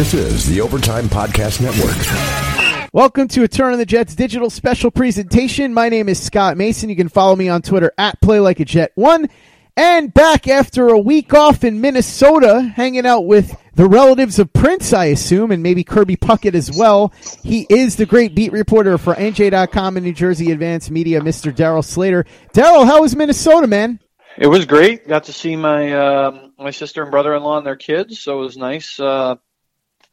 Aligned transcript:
This 0.00 0.14
is 0.14 0.46
the 0.46 0.62
Overtime 0.62 1.10
Podcast 1.10 1.60
Network. 1.60 2.90
Welcome 2.94 3.28
to 3.28 3.42
a 3.42 3.48
Turn 3.48 3.74
on 3.74 3.78
the 3.78 3.84
Jets 3.84 4.14
digital 4.14 4.48
special 4.48 4.90
presentation. 4.90 5.74
My 5.74 5.90
name 5.90 6.08
is 6.08 6.18
Scott 6.18 6.56
Mason. 6.56 6.88
You 6.88 6.96
can 6.96 7.10
follow 7.10 7.36
me 7.36 7.50
on 7.50 7.60
Twitter 7.60 7.92
at 7.98 8.18
Play 8.22 8.40
Like 8.40 8.60
a 8.60 8.64
Jet 8.64 8.92
One. 8.94 9.28
And 9.76 10.14
back 10.14 10.48
after 10.48 10.88
a 10.88 10.98
week 10.98 11.34
off 11.34 11.64
in 11.64 11.82
Minnesota, 11.82 12.62
hanging 12.62 13.04
out 13.04 13.26
with 13.26 13.54
the 13.74 13.86
relatives 13.86 14.38
of 14.38 14.50
Prince, 14.54 14.94
I 14.94 15.04
assume, 15.04 15.50
and 15.50 15.62
maybe 15.62 15.84
Kirby 15.84 16.16
Puckett 16.16 16.54
as 16.54 16.74
well. 16.74 17.12
He 17.42 17.66
is 17.68 17.96
the 17.96 18.06
great 18.06 18.34
beat 18.34 18.52
reporter 18.52 18.96
for 18.96 19.14
NJ.com 19.14 19.98
and 19.98 20.06
New 20.06 20.14
Jersey 20.14 20.50
Advance 20.50 20.90
Media, 20.90 21.20
Mr. 21.20 21.54
Darryl 21.54 21.84
Slater. 21.84 22.24
Darryl, 22.54 22.86
how 22.86 23.02
was 23.02 23.14
Minnesota, 23.14 23.66
man? 23.66 24.00
It 24.38 24.46
was 24.46 24.64
great. 24.64 25.06
Got 25.06 25.24
to 25.24 25.34
see 25.34 25.56
my 25.56 25.92
uh, 25.92 26.48
my 26.58 26.70
sister 26.70 27.02
and 27.02 27.10
brother 27.10 27.34
in 27.34 27.42
law 27.42 27.58
and 27.58 27.66
their 27.66 27.76
kids, 27.76 28.18
so 28.18 28.38
it 28.38 28.44
was 28.44 28.56
nice 28.56 28.98
uh, 28.98 29.36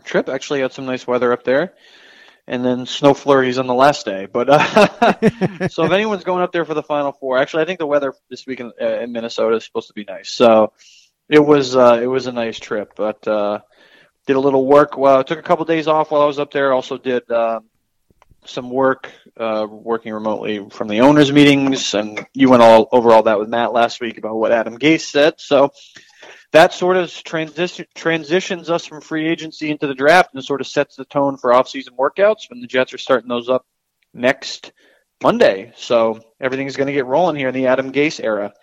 trip. 0.07 0.29
Actually, 0.29 0.61
had 0.61 0.73
some 0.73 0.85
nice 0.85 1.05
weather 1.05 1.31
up 1.33 1.43
there, 1.43 1.73
and 2.47 2.65
then 2.65 2.85
snow 2.85 3.13
flurries 3.13 3.59
on 3.59 3.67
the 3.67 3.73
last 3.73 4.05
day. 4.05 4.25
But 4.25 4.49
uh, 4.49 5.67
so 5.67 5.83
if 5.83 5.91
anyone's 5.91 6.23
going 6.23 6.41
up 6.41 6.51
there 6.51 6.65
for 6.65 6.73
the 6.73 6.83
Final 6.83 7.11
Four, 7.11 7.37
actually, 7.37 7.63
I 7.63 7.65
think 7.65 7.79
the 7.79 7.87
weather 7.87 8.13
this 8.29 8.47
week 8.47 8.59
in, 8.59 8.71
uh, 8.81 8.99
in 8.99 9.11
Minnesota 9.11 9.57
is 9.57 9.65
supposed 9.65 9.89
to 9.89 9.93
be 9.93 10.05
nice. 10.05 10.29
So 10.29 10.73
it 11.29 11.39
was 11.39 11.75
uh, 11.75 11.99
it 12.01 12.07
was 12.07 12.27
a 12.27 12.31
nice 12.31 12.57
trip, 12.57 12.93
but 12.95 13.27
uh, 13.27 13.59
did 14.25 14.35
a 14.35 14.39
little 14.39 14.65
work. 14.65 14.97
Well, 14.97 15.23
took 15.23 15.39
a 15.39 15.43
couple 15.43 15.63
of 15.63 15.67
days 15.67 15.87
off 15.87 16.11
while 16.11 16.21
I 16.21 16.25
was 16.25 16.39
up 16.39 16.51
there. 16.51 16.73
Also 16.73 16.97
did. 16.97 17.29
Um, 17.31 17.65
some 18.45 18.69
work 18.69 19.11
uh, 19.35 19.67
working 19.69 20.13
remotely 20.13 20.69
from 20.69 20.87
the 20.87 21.01
owners' 21.01 21.31
meetings, 21.31 21.93
and 21.93 22.25
you 22.33 22.49
went 22.49 22.63
all 22.63 22.87
over 22.91 23.11
all 23.11 23.23
that 23.23 23.39
with 23.39 23.49
Matt 23.49 23.73
last 23.73 23.99
week 23.99 24.17
about 24.17 24.35
what 24.35 24.51
Adam 24.51 24.77
Gase 24.77 25.01
said. 25.01 25.35
So 25.37 25.71
that 26.51 26.73
sort 26.73 26.97
of 26.97 27.11
transition 27.23 27.85
transitions 27.93 28.69
us 28.69 28.85
from 28.85 29.01
free 29.01 29.27
agency 29.27 29.69
into 29.69 29.87
the 29.87 29.93
draft, 29.93 30.33
and 30.33 30.43
sort 30.43 30.61
of 30.61 30.67
sets 30.67 30.95
the 30.95 31.05
tone 31.05 31.37
for 31.37 31.53
off-season 31.53 31.93
workouts. 31.97 32.49
When 32.49 32.61
the 32.61 32.67
Jets 32.67 32.93
are 32.93 32.97
starting 32.97 33.27
those 33.27 33.49
up 33.49 33.65
next 34.13 34.71
Monday, 35.21 35.73
so 35.75 36.21
everything's 36.39 36.75
going 36.75 36.87
to 36.87 36.93
get 36.93 37.05
rolling 37.05 37.35
here 37.35 37.49
in 37.49 37.53
the 37.53 37.67
Adam 37.67 37.91
Gase 37.91 38.23
era 38.23 38.53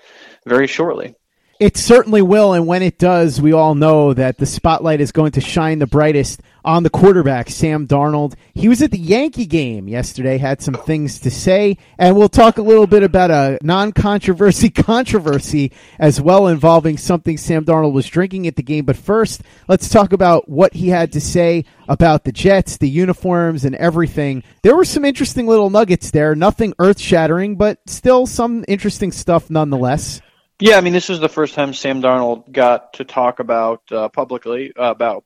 very 0.46 0.66
shortly. 0.66 1.14
It 1.60 1.77
certainly 1.77 2.22
will, 2.22 2.52
and 2.52 2.66
when 2.66 2.82
it 2.82 2.98
does, 2.98 3.40
we 3.40 3.52
all 3.52 3.74
know 3.74 4.12
that 4.12 4.38
the 4.38 4.46
spotlight 4.46 5.00
is 5.00 5.12
going 5.12 5.32
to 5.32 5.40
shine 5.40 5.78
the 5.78 5.86
brightest 5.86 6.40
on 6.64 6.82
the 6.82 6.90
quarterback, 6.90 7.50
Sam 7.50 7.86
Darnold. 7.86 8.34
He 8.54 8.68
was 8.68 8.82
at 8.82 8.90
the 8.90 8.98
Yankee 8.98 9.46
game 9.46 9.88
yesterday, 9.88 10.38
had 10.38 10.62
some 10.62 10.74
things 10.74 11.18
to 11.20 11.30
say, 11.30 11.76
and 11.98 12.16
we'll 12.16 12.28
talk 12.28 12.58
a 12.58 12.62
little 12.62 12.86
bit 12.86 13.02
about 13.02 13.30
a 13.30 13.58
non-controversy 13.62 14.70
controversy 14.70 15.72
as 15.98 16.20
well 16.20 16.46
involving 16.46 16.96
something 16.96 17.36
Sam 17.36 17.64
Darnold 17.64 17.92
was 17.92 18.06
drinking 18.06 18.46
at 18.46 18.56
the 18.56 18.62
game. 18.62 18.84
But 18.84 18.96
first, 18.96 19.42
let's 19.68 19.88
talk 19.88 20.12
about 20.12 20.48
what 20.48 20.74
he 20.74 20.88
had 20.88 21.12
to 21.12 21.20
say 21.20 21.64
about 21.88 22.24
the 22.24 22.32
Jets, 22.32 22.78
the 22.78 22.88
uniforms, 22.88 23.64
and 23.64 23.74
everything. 23.74 24.42
There 24.62 24.76
were 24.76 24.84
some 24.84 25.04
interesting 25.04 25.46
little 25.46 25.70
nuggets 25.70 26.10
there, 26.10 26.34
nothing 26.34 26.74
earth-shattering, 26.78 27.56
but 27.56 27.78
still 27.86 28.26
some 28.26 28.64
interesting 28.68 29.12
stuff 29.12 29.50
nonetheless. 29.50 30.22
Yeah, 30.60 30.76
I 30.76 30.82
mean, 30.82 30.92
this 30.92 31.08
was 31.08 31.18
the 31.18 31.28
first 31.28 31.54
time 31.54 31.74
Sam 31.74 32.00
Darnold 32.00 32.50
got 32.52 32.92
to 32.94 33.04
talk 33.04 33.40
about 33.40 33.82
uh, 33.90 34.08
publicly 34.08 34.72
about 34.76 35.24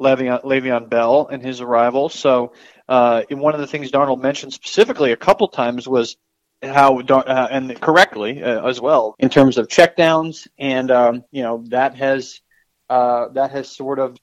Le'Veon, 0.00 0.42
Le'Veon 0.42 0.88
Bell 0.88 1.28
and 1.30 1.42
his 1.42 1.60
arrival. 1.60 2.08
So, 2.08 2.52
uh, 2.88 3.22
one 3.30 3.54
of 3.54 3.60
the 3.60 3.66
things 3.66 3.90
Darnold 3.92 4.20
mentioned 4.20 4.52
specifically 4.52 5.12
a 5.12 5.16
couple 5.16 5.48
times 5.48 5.86
was 5.86 6.16
how, 6.62 7.00
uh, 7.00 7.48
and 7.50 7.80
correctly 7.80 8.42
uh, 8.42 8.66
as 8.66 8.80
well, 8.80 9.14
in 9.18 9.28
terms 9.28 9.58
of 9.58 9.68
checkdowns, 9.68 10.48
and 10.58 10.90
um, 10.90 11.24
you 11.30 11.42
know 11.42 11.64
that 11.68 11.94
has 11.96 12.40
uh, 12.88 13.28
that 13.28 13.50
has 13.52 13.70
sort 13.74 13.98
of 13.98 14.18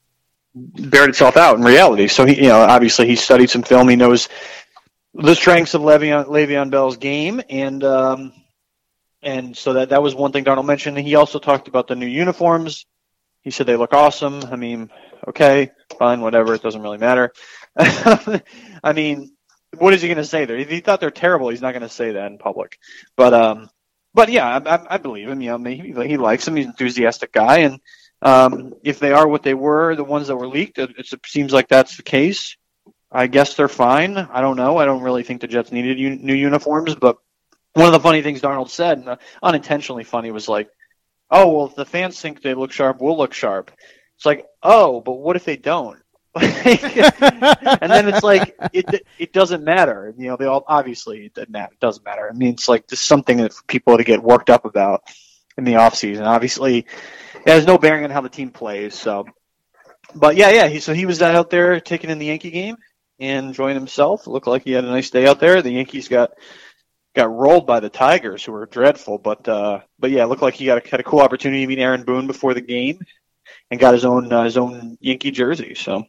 bared 0.53 1.09
itself 1.09 1.37
out 1.37 1.57
in 1.57 1.63
reality. 1.63 2.07
So 2.07 2.25
he, 2.25 2.35
you 2.35 2.49
know, 2.49 2.59
obviously 2.59 3.07
he 3.07 3.15
studied 3.15 3.49
some 3.49 3.63
film. 3.63 3.87
He 3.89 3.95
knows 3.95 4.29
the 5.13 5.35
strengths 5.35 5.73
of 5.73 5.81
Le'Veon, 5.81 6.27
Le'Veon 6.27 6.69
Bell's 6.69 6.97
game, 6.97 7.41
and 7.49 7.83
um, 7.83 8.33
and 9.21 9.55
so 9.55 9.73
that 9.73 9.89
that 9.89 10.03
was 10.03 10.13
one 10.13 10.31
thing 10.31 10.45
Darnold 10.45 10.65
mentioned. 10.65 10.97
He 10.97 11.15
also 11.15 11.39
talked 11.39 11.67
about 11.67 11.87
the 11.87 11.95
new 11.95 12.07
uniforms. 12.07 12.85
He 13.41 13.51
said 13.51 13.65
they 13.65 13.77
look 13.77 13.93
awesome. 13.93 14.43
I 14.43 14.57
mean, 14.57 14.89
okay, 15.27 15.71
fine, 15.99 16.21
whatever. 16.21 16.53
It 16.53 16.63
doesn't 16.63 16.81
really 16.81 16.97
matter. 16.97 17.33
I 17.77 18.93
mean, 18.93 19.31
what 19.77 19.93
is 19.93 20.01
he 20.01 20.07
going 20.07 20.17
to 20.17 20.25
say 20.25 20.45
there? 20.45 20.57
If 20.57 20.69
he 20.69 20.79
thought 20.79 20.99
they're 20.99 21.11
terrible, 21.11 21.49
he's 21.49 21.61
not 21.61 21.73
going 21.73 21.83
to 21.83 21.89
say 21.89 22.13
that 22.13 22.31
in 22.31 22.37
public. 22.37 22.79
But 23.15 23.33
um, 23.33 23.69
but 24.13 24.29
yeah, 24.29 24.59
I, 24.65 24.95
I 24.95 24.97
believe 24.97 25.29
him. 25.29 25.41
You 25.41 25.57
know, 25.57 25.69
he, 25.69 25.93
he 26.07 26.17
likes 26.17 26.45
them. 26.45 26.55
He's 26.55 26.65
an 26.65 26.71
enthusiastic 26.71 27.31
guy, 27.31 27.59
and 27.59 27.79
um, 28.21 28.73
if 28.83 28.99
they 28.99 29.11
are 29.11 29.27
what 29.27 29.43
they 29.43 29.53
were, 29.53 29.95
the 29.95 30.03
ones 30.03 30.27
that 30.27 30.37
were 30.37 30.47
leaked, 30.47 30.79
it, 30.79 30.91
it 30.97 31.07
seems 31.25 31.53
like 31.53 31.67
that's 31.67 31.97
the 31.97 32.03
case. 32.03 32.57
I 33.11 33.27
guess 33.27 33.53
they're 33.53 33.67
fine. 33.67 34.17
I 34.17 34.41
don't 34.41 34.57
know. 34.57 34.77
I 34.77 34.85
don't 34.85 35.03
really 35.03 35.23
think 35.23 35.41
the 35.41 35.47
Jets 35.47 35.71
needed 35.71 36.21
new 36.21 36.33
uniforms, 36.33 36.95
but 36.95 37.17
one 37.73 37.85
of 37.85 37.93
the 37.93 37.99
funny 37.99 38.21
things 38.21 38.41
Darnold 38.41 38.69
said, 38.69 39.07
uh, 39.07 39.17
unintentionally 39.41 40.03
funny, 40.03 40.31
was 40.31 40.49
like, 40.49 40.69
"Oh 41.29 41.55
well, 41.55 41.65
if 41.67 41.75
the 41.75 41.85
fans 41.85 42.19
think 42.19 42.41
they 42.41 42.53
look 42.53 42.71
sharp, 42.71 42.99
we'll 42.99 43.17
look 43.17 43.33
sharp." 43.33 43.71
It's 44.17 44.25
like, 44.25 44.45
"Oh, 44.61 45.01
but 45.01 45.13
what 45.13 45.35
if 45.35 45.45
they 45.45 45.57
don't?" 45.57 45.99
and 46.37 47.91
then 47.91 48.07
it's 48.07 48.23
like 48.23 48.55
it 48.73 49.05
it 49.17 49.33
doesn't 49.33 49.63
matter. 49.63 50.13
You 50.17 50.27
know, 50.27 50.37
they 50.37 50.45
all 50.45 50.63
obviously 50.67 51.31
it 51.35 51.79
doesn't 51.79 52.05
matter. 52.05 52.29
I 52.29 52.33
mean, 52.33 52.53
it's 52.53 52.69
like 52.69 52.87
just 52.87 53.05
something 53.05 53.37
that 53.37 53.53
people 53.67 53.97
to 53.97 54.03
get 54.03 54.21
worked 54.21 54.49
up 54.49 54.65
about 54.65 55.03
in 55.57 55.63
the 55.63 55.77
off 55.77 55.95
season. 55.95 56.25
Obviously, 56.25 56.79
it 57.45 57.47
has 57.47 57.65
no 57.65 57.77
bearing 57.77 58.03
on 58.03 58.11
how 58.11 58.21
the 58.21 58.29
team 58.29 58.51
plays. 58.51 58.93
So, 58.93 59.25
but 60.13 60.35
yeah, 60.35 60.49
yeah. 60.51 60.67
He 60.67 60.79
so 60.79 60.93
he 60.93 61.05
was 61.05 61.21
out 61.21 61.49
there 61.49 61.79
taking 61.79 62.09
in 62.09 62.19
the 62.19 62.27
Yankee 62.27 62.51
game 62.51 62.77
and 63.19 63.47
enjoying 63.47 63.75
himself. 63.75 64.27
It 64.27 64.29
looked 64.29 64.47
like 64.47 64.63
he 64.63 64.73
had 64.73 64.83
a 64.83 64.91
nice 64.91 65.09
day 65.09 65.27
out 65.27 65.39
there. 65.39 65.61
The 65.61 65.71
Yankees 65.71 66.07
got 66.07 66.31
got 67.15 67.31
rolled 67.31 67.65
by 67.65 67.79
the 67.79 67.89
Tigers, 67.89 68.43
who 68.43 68.51
were 68.51 68.65
dreadful. 68.67 69.17
But 69.17 69.47
uh, 69.47 69.81
but 69.99 70.11
yeah, 70.11 70.23
it 70.23 70.27
looked 70.27 70.43
like 70.43 70.53
he 70.53 70.65
got 70.65 70.85
a, 70.85 70.89
had 70.89 70.99
a 70.99 71.03
cool 71.03 71.19
opportunity 71.19 71.63
to 71.63 71.67
meet 71.67 71.79
Aaron 71.79 72.03
Boone 72.03 72.27
before 72.27 72.53
the 72.53 72.61
game, 72.61 72.99
and 73.71 73.79
got 73.79 73.93
his 73.93 74.05
own 74.05 74.31
uh, 74.31 74.43
his 74.43 74.57
own 74.57 74.97
Yankee 74.99 75.31
jersey. 75.31 75.75
So 75.75 76.05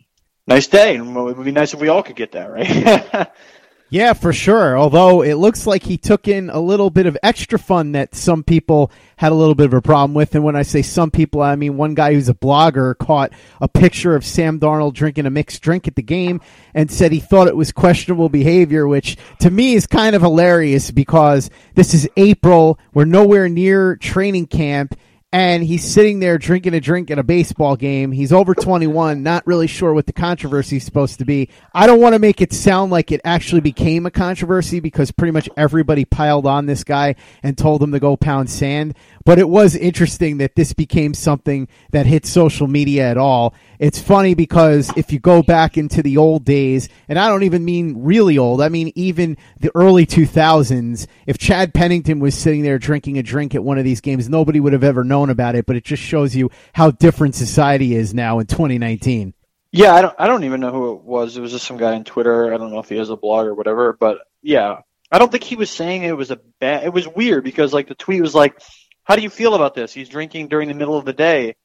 nice 0.46 0.66
day, 0.66 0.96
and 0.96 1.16
it 1.16 1.20
would 1.20 1.44
be 1.44 1.52
nice 1.52 1.74
if 1.74 1.80
we 1.80 1.88
all 1.88 2.02
could 2.02 2.16
get 2.16 2.32
that, 2.32 2.50
right? 2.50 3.28
Yeah, 3.90 4.12
for 4.12 4.34
sure. 4.34 4.76
Although 4.76 5.22
it 5.22 5.34
looks 5.34 5.66
like 5.66 5.82
he 5.82 5.96
took 5.96 6.28
in 6.28 6.50
a 6.50 6.60
little 6.60 6.90
bit 6.90 7.06
of 7.06 7.16
extra 7.22 7.58
fun 7.58 7.92
that 7.92 8.14
some 8.14 8.42
people 8.42 8.92
had 9.16 9.32
a 9.32 9.34
little 9.34 9.54
bit 9.54 9.64
of 9.64 9.72
a 9.72 9.80
problem 9.80 10.12
with. 10.12 10.34
And 10.34 10.44
when 10.44 10.56
I 10.56 10.62
say 10.62 10.82
some 10.82 11.10
people, 11.10 11.40
I 11.40 11.56
mean 11.56 11.78
one 11.78 11.94
guy 11.94 12.12
who's 12.12 12.28
a 12.28 12.34
blogger 12.34 12.96
caught 12.98 13.32
a 13.62 13.68
picture 13.68 14.14
of 14.14 14.26
Sam 14.26 14.60
Darnold 14.60 14.92
drinking 14.92 15.24
a 15.24 15.30
mixed 15.30 15.62
drink 15.62 15.88
at 15.88 15.96
the 15.96 16.02
game 16.02 16.42
and 16.74 16.90
said 16.90 17.12
he 17.12 17.20
thought 17.20 17.48
it 17.48 17.56
was 17.56 17.72
questionable 17.72 18.28
behavior, 18.28 18.86
which 18.86 19.16
to 19.40 19.50
me 19.50 19.72
is 19.72 19.86
kind 19.86 20.14
of 20.14 20.20
hilarious 20.20 20.90
because 20.90 21.48
this 21.74 21.94
is 21.94 22.06
April. 22.18 22.78
We're 22.92 23.06
nowhere 23.06 23.48
near 23.48 23.96
training 23.96 24.48
camp 24.48 24.96
and 25.30 25.62
he's 25.62 25.84
sitting 25.84 26.20
there 26.20 26.38
drinking 26.38 26.72
a 26.72 26.80
drink 26.80 27.10
at 27.10 27.18
a 27.18 27.22
baseball 27.22 27.76
game. 27.76 28.12
He's 28.12 28.32
over 28.32 28.54
21, 28.54 29.22
not 29.22 29.46
really 29.46 29.66
sure 29.66 29.92
what 29.92 30.06
the 30.06 30.12
controversy 30.12 30.78
is 30.78 30.84
supposed 30.84 31.18
to 31.18 31.26
be. 31.26 31.50
I 31.74 31.86
don't 31.86 32.00
want 32.00 32.14
to 32.14 32.18
make 32.18 32.40
it 32.40 32.54
sound 32.54 32.90
like 32.90 33.12
it 33.12 33.20
actually 33.24 33.60
became 33.60 34.06
a 34.06 34.10
controversy 34.10 34.80
because 34.80 35.10
pretty 35.10 35.32
much 35.32 35.50
everybody 35.54 36.06
piled 36.06 36.46
on 36.46 36.64
this 36.64 36.82
guy 36.82 37.14
and 37.42 37.58
told 37.58 37.82
him 37.82 37.92
to 37.92 38.00
go 38.00 38.16
pound 38.16 38.48
sand. 38.48 38.94
But 39.26 39.38
it 39.38 39.50
was 39.50 39.76
interesting 39.76 40.38
that 40.38 40.54
this 40.54 40.72
became 40.72 41.12
something 41.12 41.68
that 41.90 42.06
hit 42.06 42.24
social 42.24 42.66
media 42.66 43.10
at 43.10 43.18
all. 43.18 43.54
It's 43.78 44.00
funny 44.00 44.34
because 44.34 44.90
if 44.96 45.12
you 45.12 45.20
go 45.20 45.42
back 45.42 45.76
into 45.76 46.02
the 46.02 46.16
old 46.16 46.46
days, 46.46 46.88
and 47.06 47.18
I 47.18 47.28
don't 47.28 47.42
even 47.42 47.66
mean 47.66 48.02
really 48.02 48.38
old, 48.38 48.62
I 48.62 48.70
mean 48.70 48.92
even 48.94 49.36
the 49.60 49.70
early 49.74 50.06
2000s, 50.06 51.06
if 51.26 51.36
Chad 51.36 51.74
Pennington 51.74 52.18
was 52.18 52.34
sitting 52.34 52.62
there 52.62 52.78
drinking 52.78 53.18
a 53.18 53.22
drink 53.22 53.54
at 53.54 53.62
one 53.62 53.76
of 53.76 53.84
these 53.84 54.00
games, 54.00 54.30
nobody 54.30 54.58
would 54.58 54.72
have 54.72 54.82
ever 54.82 55.04
known 55.04 55.17
about 55.30 55.54
it, 55.54 55.66
but 55.66 55.76
it 55.76 55.84
just 55.84 56.02
shows 56.02 56.34
you 56.34 56.50
how 56.72 56.90
different 56.90 57.34
society 57.34 57.94
is 57.94 58.14
now 58.14 58.38
in 58.38 58.46
2019. 58.46 59.34
Yeah, 59.70 59.94
I 59.94 60.02
don't 60.02 60.14
I 60.18 60.26
don't 60.26 60.44
even 60.44 60.60
know 60.60 60.72
who 60.72 60.94
it 60.94 61.02
was. 61.02 61.36
It 61.36 61.40
was 61.40 61.52
just 61.52 61.66
some 61.66 61.76
guy 61.76 61.94
on 61.94 62.04
Twitter. 62.04 62.54
I 62.54 62.56
don't 62.56 62.70
know 62.72 62.78
if 62.78 62.88
he 62.88 62.96
has 62.96 63.10
a 63.10 63.16
blog 63.16 63.46
or 63.46 63.54
whatever, 63.54 63.92
but 63.92 64.18
yeah. 64.42 64.80
I 65.10 65.18
don't 65.18 65.32
think 65.32 65.44
he 65.44 65.56
was 65.56 65.70
saying 65.70 66.02
it 66.02 66.16
was 66.16 66.30
a 66.30 66.40
bad 66.60 66.84
it 66.84 66.92
was 66.92 67.08
weird 67.08 67.44
because 67.44 67.72
like 67.72 67.88
the 67.88 67.94
tweet 67.94 68.22
was 68.22 68.34
like 68.34 68.60
how 69.04 69.16
do 69.16 69.22
you 69.22 69.30
feel 69.30 69.54
about 69.54 69.74
this? 69.74 69.92
He's 69.92 70.08
drinking 70.08 70.48
during 70.48 70.68
the 70.68 70.74
middle 70.74 70.96
of 70.96 71.04
the 71.04 71.12
day. 71.12 71.56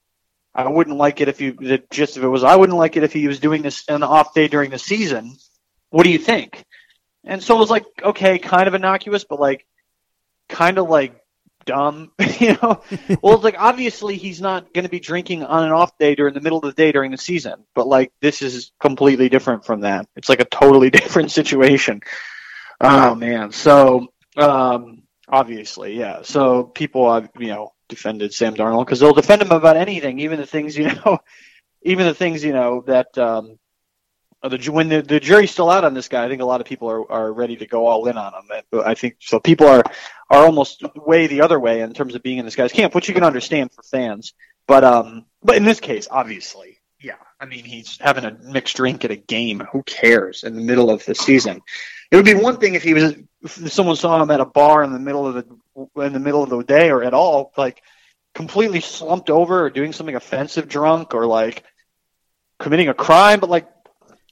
I 0.56 0.68
wouldn't 0.68 0.98
like 0.98 1.19
it 1.19 1.27
if 1.30 1.42
you 1.42 1.54
the 1.54 1.83
gist 1.92 2.18
of 2.18 2.24
it 2.24 2.27
was 2.27 2.44
I 2.44 2.56
wouldn't 2.56 2.77
like 2.77 2.98
it 2.98 3.04
if 3.04 3.13
he 3.13 3.27
was 3.27 3.39
doing 3.39 3.62
this 3.62 3.83
on 3.89 3.95
an 3.95 4.04
off 4.04 4.33
day 4.33 4.48
during 4.48 4.72
the 4.72 4.80
season. 4.80 5.36
What 5.89 6.04
do 6.04 6.10
you 6.10 6.19
think? 6.19 6.63
And 7.24 7.42
so 7.42 7.56
it 7.56 7.60
was 7.60 7.69
like, 7.69 7.86
okay, 8.01 8.38
kind 8.38 8.68
of 8.68 8.74
innocuous, 8.74 9.24
but 9.24 9.39
like 9.39 9.66
kind 10.50 10.77
of 10.77 10.89
like 10.89 11.16
dumb, 11.65 12.12
you 12.39 12.57
know. 12.62 12.81
well, 13.21 13.38
like 13.39 13.56
obviously 13.57 14.18
he's 14.18 14.42
not 14.42 14.74
going 14.74 14.83
to 14.83 14.89
be 14.89 15.00
drinking 15.00 15.44
on 15.44 15.65
an 15.65 15.71
off 15.71 15.98
day 15.98 16.15
during 16.15 16.33
the 16.33 16.42
middle 16.42 16.60
of 16.60 16.63
the 16.63 16.74
day 16.74 16.92
during 16.92 17.12
the 17.12 17.18
season, 17.18 17.63
but 17.75 17.88
like 17.88 18.12
this 18.21 18.42
is 18.42 18.71
completely 18.80 19.30
different 19.30 19.65
from 19.65 19.81
that. 19.81 20.07
It's 20.15 20.30
like 20.30 20.42
a 20.42 20.45
totally 20.45 20.89
different 20.92 21.31
situation. 21.31 22.01
Oh 22.81 23.15
man, 23.15 23.51
so 23.51 24.07
um, 24.36 25.04
Obviously, 25.27 25.98
yeah. 25.98 26.21
So 26.24 26.63
people, 26.63 27.07
uh, 27.10 27.27
you 27.39 27.48
know, 27.48 27.74
defended 27.88 28.33
Sam 28.33 28.56
Darnold 28.56 28.86
because 28.86 29.00
they'll 29.00 29.13
defend 29.13 29.42
him 29.42 29.51
about 29.51 29.77
anything, 29.77 30.19
even 30.19 30.39
the 30.39 30.45
things 30.45 30.77
you 30.77 30.86
know 30.86 31.19
even 31.81 32.06
the 32.06 32.13
things 32.13 32.44
you 32.44 32.54
know 32.54 32.83
that 32.88 33.18
um, 33.18 33.57
the 34.50 34.72
when 34.72 34.90
the, 34.90 35.01
the 35.01 35.19
jury's 35.19 35.51
still 35.51 35.69
out 35.69 35.86
on 35.86 35.94
this 35.94 36.07
guy, 36.07 36.25
I 36.25 36.28
think 36.28 36.42
a 36.42 36.45
lot 36.45 36.62
of 36.62 36.68
people 36.68 36.90
are, 36.90 37.12
are 37.12 37.34
ready 37.34 37.56
to 37.57 37.66
go 37.66 37.88
all 37.88 38.07
in 38.07 38.18
on 38.18 38.34
him. 38.34 38.81
I 38.86 38.94
think 38.94 39.16
so. 39.19 39.40
People 39.40 39.68
are 39.68 39.84
are 40.30 40.45
almost 40.45 40.84
way 40.95 41.28
the 41.28 41.42
other 41.42 41.60
way 41.60 41.81
in 41.81 41.94
terms 41.94 42.16
of 42.16 42.24
being 42.24 42.40
in 42.40 42.45
this 42.45 42.56
guy's 42.56 42.72
camp, 42.72 42.94
which 42.94 43.07
you 43.07 43.13
can 43.13 43.24
understand 43.24 43.72
for 43.72 43.84
fans. 43.84 44.34
But 44.68 44.84
um, 44.84 45.25
but 45.42 45.56
in 45.56 45.63
this 45.63 45.80
case, 45.80 46.07
obviously, 46.10 46.80
yeah. 47.01 47.16
I 47.40 47.45
mean, 47.45 47.66
he's 47.66 47.98
having 48.00 48.25
a 48.25 48.31
mixed 48.31 48.78
drink 48.78 49.04
at 49.06 49.12
a 49.12 49.16
game. 49.16 49.62
Who 49.72 49.84
cares 49.84 50.44
in 50.44 50.56
the 50.56 50.62
middle 50.62 50.89
of 50.89 51.06
the 51.06 51.16
season? 51.16 51.62
It 52.12 52.16
would 52.16 52.25
be 52.25 52.34
one 52.34 52.57
thing 52.57 52.75
if 52.75 52.84
he 52.84 52.94
was 52.94 53.16
if 53.44 53.72
someone 53.72 53.96
saw 53.96 54.22
him 54.22 54.31
at 54.31 54.39
a 54.39 54.46
bar 54.46 54.84
in 54.84 54.94
the 54.94 55.00
middle 55.00 55.28
of 55.28 55.36
the 55.36 56.01
in 56.01 56.13
the 56.13 56.19
middle 56.19 56.44
of 56.44 56.50
the 56.50 56.63
day 56.63 56.89
or 56.89 57.04
at 57.04 57.13
all, 57.13 57.51
like 57.57 57.81
completely 58.36 58.80
slumped 58.81 59.30
over 59.30 59.66
or 59.66 59.69
doing 59.69 59.94
something 59.94 60.16
offensive 60.16 60.68
drunk 60.68 61.13
or 61.13 61.25
like 61.25 61.63
committing 62.60 62.89
a 62.89 62.94
crime. 62.94 63.39
But 63.39 63.50
like 63.50 63.68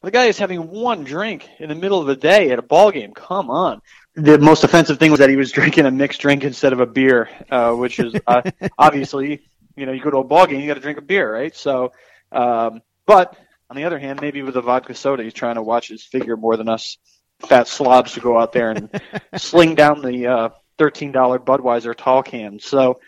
the 0.01 0.11
guy 0.11 0.25
is 0.25 0.37
having 0.37 0.69
one 0.69 1.03
drink 1.03 1.47
in 1.59 1.69
the 1.69 1.75
middle 1.75 1.99
of 1.99 2.07
the 2.07 2.15
day 2.15 2.51
at 2.51 2.59
a 2.59 2.63
ball 2.63 2.91
game. 2.91 3.13
Come 3.13 3.49
on. 3.49 3.81
The 4.15 4.39
most 4.39 4.63
offensive 4.63 4.99
thing 4.99 5.11
was 5.11 5.19
that 5.19 5.29
he 5.29 5.35
was 5.35 5.51
drinking 5.53 5.85
a 5.85 5.91
mixed 5.91 6.21
drink 6.21 6.43
instead 6.43 6.73
of 6.73 6.79
a 6.79 6.85
beer, 6.85 7.29
uh, 7.49 7.73
which 7.73 7.99
is 7.99 8.15
uh, 8.27 8.41
obviously, 8.77 9.41
you 9.75 9.85
know, 9.85 9.91
you 9.91 10.01
go 10.01 10.09
to 10.09 10.17
a 10.17 10.23
ball 10.23 10.47
game, 10.47 10.59
you 10.59 10.67
got 10.67 10.75
to 10.75 10.79
drink 10.79 10.97
a 10.97 11.03
beer, 11.03 11.31
right? 11.31 11.55
So, 11.55 11.93
um, 12.31 12.81
but 13.05 13.35
on 13.69 13.75
the 13.75 13.85
other 13.85 13.99
hand, 13.99 14.19
maybe 14.21 14.41
with 14.41 14.57
a 14.57 14.61
vodka 14.61 14.95
soda, 14.95 15.23
he's 15.23 15.33
trying 15.33 15.55
to 15.55 15.61
watch 15.61 15.87
his 15.87 16.03
figure 16.03 16.35
more 16.35 16.57
than 16.57 16.67
us 16.67 16.97
fat 17.39 17.67
slobs 17.67 18.13
to 18.13 18.19
go 18.19 18.39
out 18.39 18.53
there 18.53 18.71
and 18.71 18.89
sling 19.37 19.75
down 19.75 20.01
the 20.01 20.27
uh, 20.27 20.49
$13 20.79 21.13
Budweiser 21.13 21.95
tall 21.95 22.23
can. 22.23 22.59
So, 22.59 22.99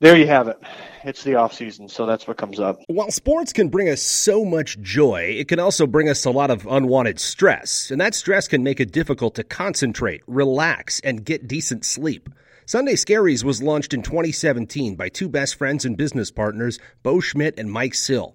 there 0.00 0.16
you 0.16 0.26
have 0.26 0.48
it. 0.48 0.58
It's 1.04 1.22
the 1.22 1.36
off 1.36 1.52
season, 1.52 1.88
so 1.88 2.06
that's 2.06 2.26
what 2.26 2.36
comes 2.36 2.60
up. 2.60 2.78
While 2.86 3.10
sports 3.10 3.52
can 3.52 3.68
bring 3.68 3.88
us 3.88 4.02
so 4.02 4.44
much 4.44 4.80
joy, 4.80 5.36
it 5.38 5.48
can 5.48 5.58
also 5.58 5.86
bring 5.86 6.08
us 6.08 6.24
a 6.24 6.30
lot 6.30 6.50
of 6.50 6.66
unwanted 6.66 7.20
stress, 7.20 7.90
and 7.90 8.00
that 8.00 8.14
stress 8.14 8.48
can 8.48 8.62
make 8.62 8.80
it 8.80 8.92
difficult 8.92 9.34
to 9.36 9.44
concentrate, 9.44 10.22
relax, 10.26 11.00
and 11.00 11.24
get 11.24 11.46
decent 11.46 11.84
sleep. 11.84 12.28
Sunday 12.66 12.94
Scaries 12.94 13.44
was 13.44 13.62
launched 13.62 13.92
in 13.92 14.02
2017 14.02 14.96
by 14.96 15.10
two 15.10 15.28
best 15.28 15.56
friends 15.56 15.84
and 15.84 15.98
business 15.98 16.30
partners, 16.30 16.78
Bo 17.02 17.20
Schmidt 17.20 17.58
and 17.58 17.70
Mike 17.70 17.94
Sill. 17.94 18.34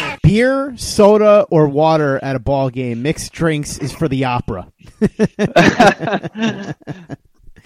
beer, 0.31 0.73
soda, 0.77 1.45
or 1.51 1.67
water 1.67 2.17
at 2.23 2.37
a 2.37 2.39
ball 2.39 2.69
game. 2.69 3.01
Mixed 3.01 3.33
drinks 3.33 3.77
is 3.79 3.91
for 3.91 4.07
the 4.07 4.23
opera. 4.23 4.71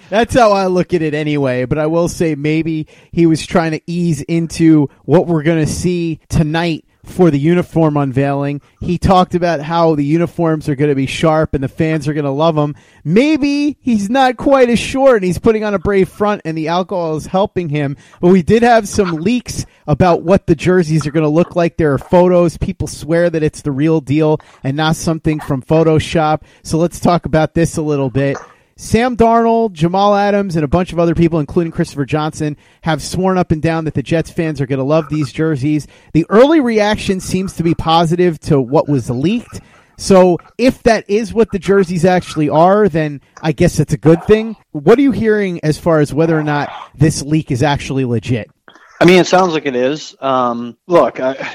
That's 0.10 0.34
how 0.34 0.52
I 0.52 0.66
look 0.66 0.92
at 0.96 1.04
it 1.04 1.14
anyway. 1.14 1.66
But 1.66 1.78
I 1.78 1.86
will 1.86 2.08
say 2.08 2.34
maybe 2.34 2.88
he 3.12 3.28
was 3.28 3.46
trying 3.46 3.74
to 3.74 3.82
ease 3.86 4.24
into 4.24 4.90
what 5.04 5.28
we're 5.28 5.44
going 5.44 5.64
to 5.64 5.72
see 5.72 6.20
tonight 6.28 6.86
for 7.06 7.31
the 7.31 7.40
uniform 7.40 7.98
unveiling. 7.98 8.62
He 8.81 8.98
talked 8.98 9.36
about 9.36 9.62
how 9.62 9.96
the 9.96 10.04
uniforms 10.04 10.68
are 10.68 10.75
going 10.75 10.90
to 10.90 10.96
be 10.96 11.06
sharp 11.06 11.54
and 11.54 11.63
the 11.63 11.68
fans 11.68 12.07
are 12.07 12.13
going 12.13 12.25
to 12.25 12.31
love 12.31 12.56
them. 12.56 12.75
Maybe 13.04 13.78
he's 13.81 14.10
not 14.10 14.38
quite 14.38 14.69
as 14.69 14.80
sure 14.80 15.16
and 15.16 15.24
he's 15.24 15.40
putting 15.40 15.63
on 15.63 15.74
a 15.74 15.80
brave 15.80 16.10
front 16.10 16.42
and 16.46 16.57
the 16.57 16.68
alcohol 16.68 17.16
is 17.16 17.25
helping 17.25 17.69
him. 17.69 17.98
But 18.22 18.30
we 18.30 18.42
did 18.42 18.63
have 18.63 18.88
some 18.88 19.16
leaks 19.16 19.66
about 19.88 20.24
what 20.24 20.48
the 20.48 20.56
jerseys 20.56 21.06
are 21.06 21.12
going 21.12 21.24
to 21.24 21.30
look 21.30 21.56
like. 21.56 21.78
There 21.78 21.94
are 21.94 22.00
photos. 22.00 22.57
People 22.57 22.88
swear 22.88 23.30
that 23.30 23.44
it's 23.44 23.62
the 23.62 23.72
real 23.72 24.02
deal 24.02 24.40
and 24.63 24.75
not 24.75 24.96
something 24.96 25.40
from 25.40 25.62
Photoshop. 25.62 26.42
So 26.63 26.78
let's 26.78 27.00
talk 27.00 27.25
about 27.25 27.54
this 27.54 27.78
a 27.78 27.81
little 27.81 28.10
bit. 28.10 28.38
Sam 28.77 29.16
Darnold, 29.16 29.72
Jamal 29.72 30.16
Adams, 30.16 30.57
and 30.57 30.66
a 30.66 30.68
bunch 30.68 30.92
of 30.92 31.00
other 31.00 31.16
people, 31.16 31.39
including 31.39 31.72
Christopher 31.72 32.06
Johnson, 32.06 32.57
have 32.81 33.01
sworn 33.01 33.38
up 33.38 33.51
and 33.51 33.62
down 33.62 33.86
that 33.86 33.94
the 33.94 34.04
Jets 34.04 34.30
fans 34.30 34.60
are 34.60 34.66
going 34.66 34.80
to 34.80 34.83
love 34.83 35.07
these 35.07 35.31
jerseys. 35.31 35.88
The 36.12 36.25
early 36.27 36.60
reaction 36.60 37.22
seems 37.22 37.54
to 37.54 37.63
be 37.63 37.74
positive 37.74 38.38
to 38.42 38.60
what 38.60 38.89
was 38.89 39.10
leaked. 39.10 39.62
So 39.98 40.39
if 40.57 40.83
that 40.83 41.10
is 41.10 41.33
what 41.33 41.54
the 41.54 41.60
jerseys 41.60 42.04
actually 42.04 42.50
are, 42.50 42.89
then 42.89 43.22
I 43.42 43.54
guess 43.54 43.80
it's 43.80 43.94
a 43.94 43.98
good 43.98 44.22
thing. 44.25 44.57
What 44.72 45.00
are 45.00 45.04
you 45.04 45.12
hearing 45.13 45.62
as 45.63 45.78
far 45.78 46.01
as 46.01 46.13
whether 46.13 46.38
or 46.38 46.44
not 46.44 46.69
this 46.94 47.21
leak 47.21 47.51
is 47.51 47.63
actually 47.63 48.04
legit? 48.04 48.51
I 49.00 49.06
mean, 49.06 49.19
it 49.19 49.28
sounds 49.28 49.54
like 49.54 49.66
it 49.66 49.75
is. 49.78 50.18
Um, 50.19 50.78
look, 50.86 51.21
I, 51.21 51.50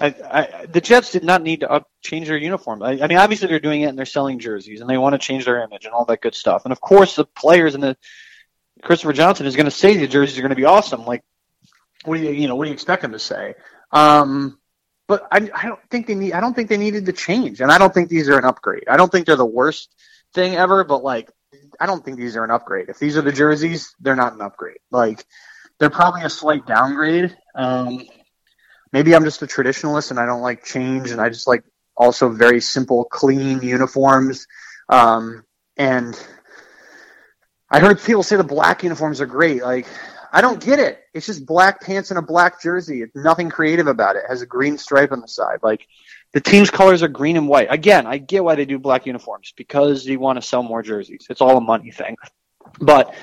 I, 0.00 0.06
I, 0.06 0.66
the 0.66 0.80
Jets 0.80 1.12
did 1.12 1.24
not 1.24 1.42
need 1.42 1.60
to 1.60 1.70
up, 1.70 1.90
change 2.00 2.28
their 2.28 2.36
uniform. 2.36 2.82
I, 2.82 3.00
I, 3.02 3.06
mean, 3.06 3.18
obviously 3.18 3.48
they're 3.48 3.60
doing 3.60 3.82
it 3.82 3.86
and 3.86 3.98
they're 3.98 4.06
selling 4.06 4.38
jerseys 4.38 4.80
and 4.80 4.88
they 4.88 4.98
want 4.98 5.12
to 5.14 5.18
change 5.18 5.44
their 5.44 5.62
image 5.62 5.84
and 5.84 5.92
all 5.92 6.04
that 6.06 6.22
good 6.22 6.34
stuff. 6.34 6.64
And 6.64 6.72
of 6.72 6.80
course, 6.80 7.16
the 7.16 7.24
players 7.24 7.74
and 7.74 7.82
the 7.82 7.96
Christopher 8.82 9.12
Johnson 9.12 9.46
is 9.46 9.56
going 9.56 9.66
to 9.66 9.70
say 9.70 9.96
the 9.96 10.06
jerseys 10.06 10.38
are 10.38 10.42
going 10.42 10.50
to 10.50 10.56
be 10.56 10.64
awesome. 10.64 11.04
Like, 11.04 11.22
what 12.04 12.16
do 12.16 12.22
you, 12.22 12.30
you 12.30 12.48
know, 12.48 12.56
what 12.56 12.64
do 12.64 12.70
you 12.70 12.74
expect 12.74 13.04
him 13.04 13.12
to 13.12 13.18
say? 13.18 13.54
Um, 13.92 14.58
but 15.06 15.26
I, 15.30 15.50
I 15.54 15.66
don't 15.66 15.80
think 15.90 16.06
they 16.06 16.14
need. 16.14 16.32
I 16.32 16.40
don't 16.40 16.54
think 16.54 16.68
they 16.68 16.76
needed 16.76 17.06
to 17.06 17.12
change, 17.12 17.60
and 17.60 17.72
I 17.72 17.78
don't 17.78 17.92
think 17.92 18.08
these 18.08 18.28
are 18.28 18.38
an 18.38 18.44
upgrade. 18.44 18.84
I 18.88 18.96
don't 18.96 19.10
think 19.10 19.26
they're 19.26 19.34
the 19.34 19.44
worst 19.44 19.92
thing 20.34 20.54
ever, 20.54 20.84
but 20.84 21.02
like, 21.02 21.30
I 21.80 21.86
don't 21.86 22.04
think 22.04 22.16
these 22.16 22.36
are 22.36 22.44
an 22.44 22.52
upgrade. 22.52 22.88
If 22.88 23.00
these 23.00 23.16
are 23.16 23.22
the 23.22 23.32
jerseys, 23.32 23.94
they're 24.00 24.16
not 24.16 24.34
an 24.34 24.40
upgrade. 24.40 24.78
Like, 24.92 25.26
they're 25.78 25.90
probably 25.90 26.22
a 26.22 26.30
slight 26.30 26.64
downgrade. 26.64 27.36
Um, 27.56 28.04
maybe 28.92 29.14
I'm 29.14 29.24
just 29.24 29.42
a 29.42 29.46
traditionalist 29.46 30.10
and 30.10 30.18
I 30.18 30.26
don't 30.26 30.42
like 30.42 30.64
change 30.64 31.10
and 31.10 31.20
I 31.20 31.28
just 31.28 31.46
like 31.46 31.64
also 31.96 32.28
very 32.28 32.60
simple, 32.60 33.04
clean 33.04 33.62
uniforms. 33.62 34.46
Um, 34.88 35.44
and 35.76 36.18
I 37.70 37.80
heard 37.80 38.00
people 38.00 38.22
say 38.22 38.36
the 38.36 38.44
black 38.44 38.82
uniforms 38.82 39.20
are 39.20 39.26
great. 39.26 39.62
Like, 39.62 39.86
I 40.32 40.40
don't 40.40 40.62
get 40.62 40.78
it. 40.78 41.00
It's 41.12 41.26
just 41.26 41.44
black 41.44 41.80
pants 41.80 42.10
and 42.10 42.18
a 42.18 42.22
black 42.22 42.62
jersey. 42.62 43.02
It's 43.02 43.14
nothing 43.14 43.50
creative 43.50 43.86
about 43.86 44.16
it. 44.16 44.20
it 44.24 44.28
has 44.28 44.42
a 44.42 44.46
green 44.46 44.78
stripe 44.78 45.12
on 45.12 45.20
the 45.20 45.28
side. 45.28 45.58
Like, 45.62 45.86
the 46.32 46.40
team's 46.40 46.70
colors 46.70 47.02
are 47.02 47.08
green 47.08 47.36
and 47.36 47.48
white. 47.48 47.68
Again, 47.70 48.06
I 48.06 48.18
get 48.18 48.44
why 48.44 48.54
they 48.54 48.64
do 48.64 48.78
black 48.78 49.06
uniforms 49.06 49.52
because 49.56 50.06
you 50.06 50.20
want 50.20 50.40
to 50.40 50.42
sell 50.46 50.62
more 50.62 50.82
jerseys. 50.82 51.26
It's 51.28 51.40
all 51.40 51.56
a 51.56 51.60
money 51.60 51.90
thing. 51.90 52.16
But 52.80 53.14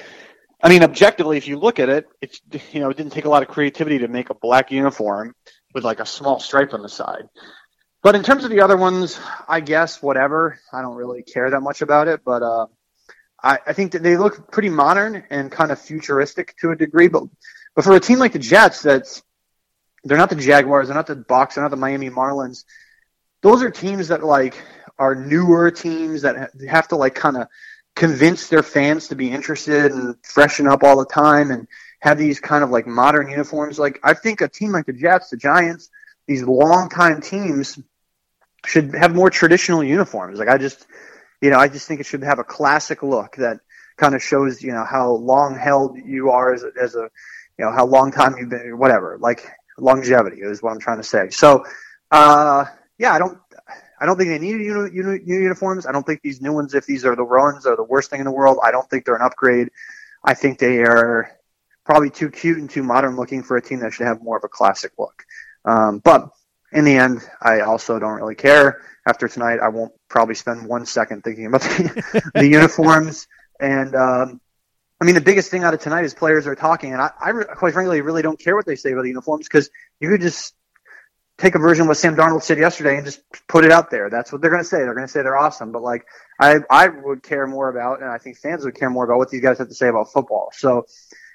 I 0.61 0.69
mean, 0.69 0.83
objectively, 0.83 1.37
if 1.37 1.47
you 1.47 1.57
look 1.57 1.79
at 1.79 1.89
it, 1.89 2.07
it's 2.21 2.41
you 2.73 2.79
know, 2.79 2.89
it 2.89 2.97
didn't 2.97 3.13
take 3.13 3.25
a 3.25 3.29
lot 3.29 3.43
of 3.43 3.47
creativity 3.47 3.99
to 3.99 4.07
make 4.07 4.29
a 4.29 4.33
black 4.33 4.71
uniform 4.71 5.35
with 5.77 5.85
like 5.85 5.99
a 5.99 6.07
small 6.07 6.39
stripe 6.39 6.73
on 6.73 6.81
the 6.81 6.89
side. 6.89 7.29
But 8.01 8.15
in 8.15 8.23
terms 8.23 8.43
of 8.43 8.49
the 8.49 8.61
other 8.61 8.75
ones, 8.75 9.19
I 9.47 9.59
guess 9.59 10.01
whatever. 10.01 10.59
I 10.73 10.81
don't 10.81 10.95
really 10.95 11.21
care 11.21 11.51
that 11.51 11.61
much 11.61 11.83
about 11.83 12.07
it, 12.07 12.21
but 12.25 12.41
uh, 12.41 12.65
I, 13.43 13.59
I 13.67 13.73
think 13.73 13.91
that 13.91 14.01
they 14.01 14.17
look 14.17 14.51
pretty 14.51 14.69
modern 14.69 15.23
and 15.29 15.51
kind 15.51 15.71
of 15.71 15.79
futuristic 15.79 16.55
to 16.61 16.71
a 16.71 16.75
degree. 16.75 17.09
But 17.09 17.25
but 17.75 17.83
for 17.83 17.95
a 17.95 17.99
team 17.99 18.17
like 18.17 18.33
the 18.33 18.39
Jets, 18.39 18.81
that's 18.81 19.21
they're 20.03 20.17
not 20.17 20.31
the 20.31 20.35
Jaguars, 20.35 20.87
they're 20.87 20.95
not 20.95 21.05
the 21.05 21.15
Bucs, 21.15 21.53
they're 21.53 21.63
not 21.63 21.69
the 21.69 21.77
Miami 21.77 22.09
Marlins. 22.09 22.63
Those 23.43 23.61
are 23.61 23.69
teams 23.69 24.07
that 24.07 24.23
like 24.23 24.55
are 24.97 25.13
newer 25.13 25.69
teams 25.69 26.23
that 26.23 26.53
have 26.67 26.87
to 26.87 26.95
like 26.95 27.13
kind 27.13 27.37
of 27.37 27.49
convince 27.95 28.47
their 28.47 28.63
fans 28.63 29.09
to 29.09 29.15
be 29.15 29.29
interested 29.29 29.91
and 29.91 30.15
freshen 30.23 30.67
up 30.67 30.81
all 30.83 30.97
the 30.97 31.05
time 31.05 31.51
and 31.51 31.67
have 31.99 32.17
these 32.17 32.39
kind 32.39 32.63
of 32.63 32.69
like 32.69 32.87
modern 32.87 33.29
uniforms. 33.29 33.79
Like 33.79 33.99
I 34.03 34.13
think 34.13 34.41
a 34.41 34.47
team 34.47 34.71
like 34.71 34.85
the 34.85 34.93
Jets, 34.93 35.29
the 35.29 35.37
Giants, 35.37 35.89
these 36.27 36.43
long-time 36.43 37.21
teams 37.21 37.79
should 38.65 38.93
have 38.95 39.15
more 39.15 39.29
traditional 39.29 39.83
uniforms. 39.83 40.39
Like 40.39 40.49
I 40.49 40.57
just, 40.57 40.85
you 41.41 41.49
know, 41.49 41.57
I 41.57 41.67
just 41.67 41.87
think 41.87 41.99
it 41.99 42.05
should 42.05 42.23
have 42.23 42.39
a 42.39 42.43
classic 42.43 43.03
look 43.03 43.35
that 43.37 43.59
kind 43.97 44.13
of 44.13 44.21
shows 44.21 44.61
you 44.61 44.71
know 44.71 44.85
how 44.85 45.11
long 45.11 45.55
held 45.55 45.97
you 45.97 46.29
are 46.29 46.53
as 46.53 46.63
a, 46.63 46.71
as 46.79 46.95
a 46.95 47.09
you 47.57 47.65
know 47.65 47.71
how 47.71 47.85
long 47.85 48.11
time 48.11 48.35
you've 48.37 48.49
been 48.49 48.77
whatever 48.77 49.17
like 49.19 49.43
longevity 49.79 50.37
is 50.41 50.61
what 50.61 50.71
I'm 50.71 50.79
trying 50.79 50.97
to 50.97 51.03
say. 51.03 51.29
So 51.29 51.65
uh, 52.11 52.65
yeah, 52.97 53.13
I 53.13 53.19
don't 53.19 53.39
I 53.99 54.05
don't 54.05 54.17
think 54.17 54.29
they 54.29 54.39
need 54.39 54.55
new, 54.57 54.89
new, 54.89 55.19
new 55.19 55.39
uniforms. 55.39 55.87
I 55.87 55.91
don't 55.91 56.05
think 56.05 56.21
these 56.21 56.41
new 56.41 56.53
ones, 56.53 56.75
if 56.75 56.85
these 56.85 57.03
are 57.03 57.15
the 57.15 57.23
runs, 57.23 57.65
are 57.65 57.75
the 57.75 57.83
worst 57.83 58.11
thing 58.11 58.19
in 58.19 58.25
the 58.25 58.31
world. 58.31 58.59
I 58.63 58.71
don't 58.71 58.87
think 58.89 59.05
they're 59.05 59.15
an 59.15 59.23
upgrade. 59.23 59.69
I 60.23 60.35
think 60.35 60.59
they 60.59 60.79
are 60.79 61.31
probably 61.87 62.09
too 62.09 62.29
cute 62.29 62.57
and 62.57 62.69
too 62.69 62.83
modern 62.83 63.15
looking 63.15 63.41
for 63.41 63.57
a 63.57 63.61
team 63.61 63.79
that 63.79 63.93
should 63.93 64.05
have 64.05 64.21
more 64.21 64.37
of 64.37 64.43
a 64.43 64.49
classic 64.49 64.91
look. 64.99 65.23
Um, 65.65 65.99
but 65.99 66.29
in 66.71 66.85
the 66.85 66.95
end, 66.95 67.21
I 67.41 67.61
also 67.61 67.97
don't 67.97 68.13
really 68.13 68.35
care. 68.35 68.81
After 69.07 69.27
tonight, 69.27 69.59
I 69.63 69.69
won't 69.69 69.93
probably 70.09 70.35
spend 70.35 70.67
one 70.67 70.85
second 70.85 71.23
thinking 71.23 71.45
about 71.45 71.61
the, 71.61 72.31
the 72.35 72.47
uniforms. 72.47 73.27
And 73.59 73.95
um, 73.95 74.41
I 74.99 75.05
mean, 75.05 75.15
the 75.15 75.21
biggest 75.21 75.49
thing 75.49 75.63
out 75.63 75.73
of 75.73 75.79
tonight 75.79 76.03
is 76.03 76.13
players 76.13 76.45
are 76.45 76.55
talking, 76.55 76.91
and 76.91 77.01
I, 77.01 77.11
I 77.19 77.31
quite 77.31 77.73
frankly 77.73 78.01
really 78.01 78.21
don't 78.21 78.39
care 78.39 78.55
what 78.55 78.65
they 78.65 78.75
say 78.75 78.91
about 78.91 79.03
the 79.03 79.09
uniforms 79.09 79.47
because 79.47 79.69
you 80.01 80.09
could 80.09 80.21
just 80.21 80.53
take 81.37 81.55
a 81.55 81.59
version 81.59 81.83
of 81.83 81.87
what 81.87 81.97
Sam 81.97 82.15
Darnold 82.15 82.43
said 82.43 82.57
yesterday 82.57 82.97
and 82.97 83.05
just 83.05 83.21
put 83.47 83.63
it 83.63 83.71
out 83.71 83.91
there. 83.91 84.09
That's 84.09 84.31
what 84.31 84.41
they're 84.41 84.49
going 84.49 84.63
to 84.63 84.67
say. 84.67 84.77
They're 84.77 84.95
going 84.95 85.07
to 85.07 85.11
say 85.11 85.21
they're 85.21 85.37
awesome. 85.37 85.71
But 85.71 85.83
like, 85.83 86.05
I 86.39 86.57
I 86.69 86.87
would 86.89 87.23
care 87.23 87.47
more 87.47 87.69
about, 87.69 88.01
and 88.01 88.09
I 88.09 88.17
think 88.17 88.37
fans 88.37 88.65
would 88.65 88.75
care 88.75 88.89
more 88.89 89.05
about 89.05 89.19
what 89.19 89.29
these 89.29 89.41
guys 89.41 89.59
have 89.59 89.69
to 89.69 89.75
say 89.75 89.87
about 89.87 90.11
football. 90.11 90.49
So, 90.53 90.85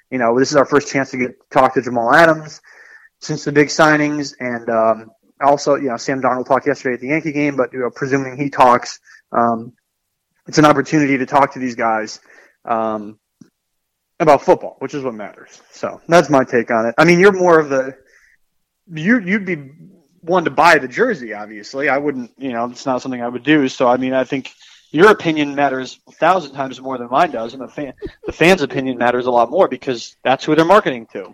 you 0.09 0.17
know, 0.17 0.37
this 0.37 0.51
is 0.51 0.55
our 0.55 0.65
first 0.65 0.91
chance 0.91 1.11
to 1.11 1.17
get 1.17 1.35
talk 1.51 1.73
to 1.73 1.81
Jamal 1.81 2.13
Adams 2.13 2.61
since 3.19 3.45
the 3.45 3.51
big 3.51 3.67
signings, 3.67 4.35
and 4.39 4.69
um, 4.69 5.11
also, 5.41 5.75
you 5.75 5.89
know, 5.89 5.97
Sam 5.97 6.21
Darnold 6.21 6.47
talked 6.47 6.67
yesterday 6.67 6.95
at 6.95 7.01
the 7.01 7.07
Yankee 7.07 7.31
game, 7.31 7.55
but 7.55 7.73
you 7.73 7.79
know, 7.79 7.89
presuming 7.89 8.37
he 8.37 8.49
talks, 8.49 8.99
um, 9.31 9.73
it's 10.47 10.57
an 10.57 10.65
opportunity 10.65 11.17
to 11.17 11.25
talk 11.25 11.53
to 11.53 11.59
these 11.59 11.75
guys. 11.75 12.19
Um, 12.65 13.19
about 14.19 14.41
football, 14.41 14.77
which 14.79 14.93
is 14.93 15.03
what 15.03 15.13
matters. 15.13 15.61
So 15.71 16.01
that's 16.07 16.29
my 16.29 16.43
take 16.43 16.71
on 16.71 16.87
it. 16.87 16.95
I 16.97 17.05
mean, 17.05 17.19
you're 17.19 17.33
more 17.33 17.59
of 17.59 17.69
the 17.69 17.95
you 18.91 19.19
you'd 19.19 19.45
be 19.45 19.71
one 20.21 20.45
to 20.45 20.51
buy 20.51 20.79
the 20.79 20.87
jersey. 20.87 21.33
Obviously, 21.33 21.89
I 21.89 21.97
wouldn't. 21.97 22.31
You 22.37 22.53
know, 22.53 22.65
it's 22.65 22.85
not 22.85 23.01
something 23.01 23.21
I 23.21 23.27
would 23.27 23.43
do. 23.43 23.67
So 23.67 23.87
I 23.87 23.97
mean, 23.97 24.13
I 24.13 24.23
think 24.23 24.51
your 24.93 25.09
opinion 25.09 25.55
matters 25.55 25.99
a 26.07 26.11
thousand 26.11 26.53
times 26.53 26.79
more 26.79 26.97
than 26.97 27.09
mine 27.09 27.31
does, 27.31 27.53
and 27.53 27.61
the 27.61 27.67
fan 27.67 27.93
the 28.25 28.31
fans' 28.31 28.61
opinion 28.61 28.97
matters 28.97 29.25
a 29.25 29.31
lot 29.31 29.49
more 29.49 29.67
because 29.67 30.15
that's 30.23 30.45
who 30.45 30.55
they're 30.55 30.63
marketing 30.63 31.07
to. 31.13 31.33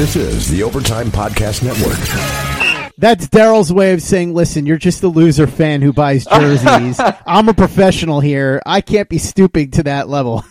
This 0.00 0.16
is 0.16 0.48
the 0.48 0.62
Overtime 0.62 1.08
Podcast 1.08 1.62
Network. 1.62 1.98
That's 2.96 3.28
Darryl's 3.28 3.70
way 3.70 3.92
of 3.92 4.00
saying, 4.00 4.32
listen, 4.32 4.64
you're 4.64 4.78
just 4.78 5.02
a 5.02 5.08
loser 5.08 5.46
fan 5.46 5.82
who 5.82 5.92
buys 5.92 6.24
jerseys. 6.32 6.98
I'm 7.26 7.50
a 7.50 7.52
professional 7.52 8.20
here. 8.20 8.62
I 8.64 8.80
can't 8.80 9.10
be 9.10 9.18
stooping 9.18 9.72
to 9.72 9.82
that 9.82 10.08
level. 10.08 10.42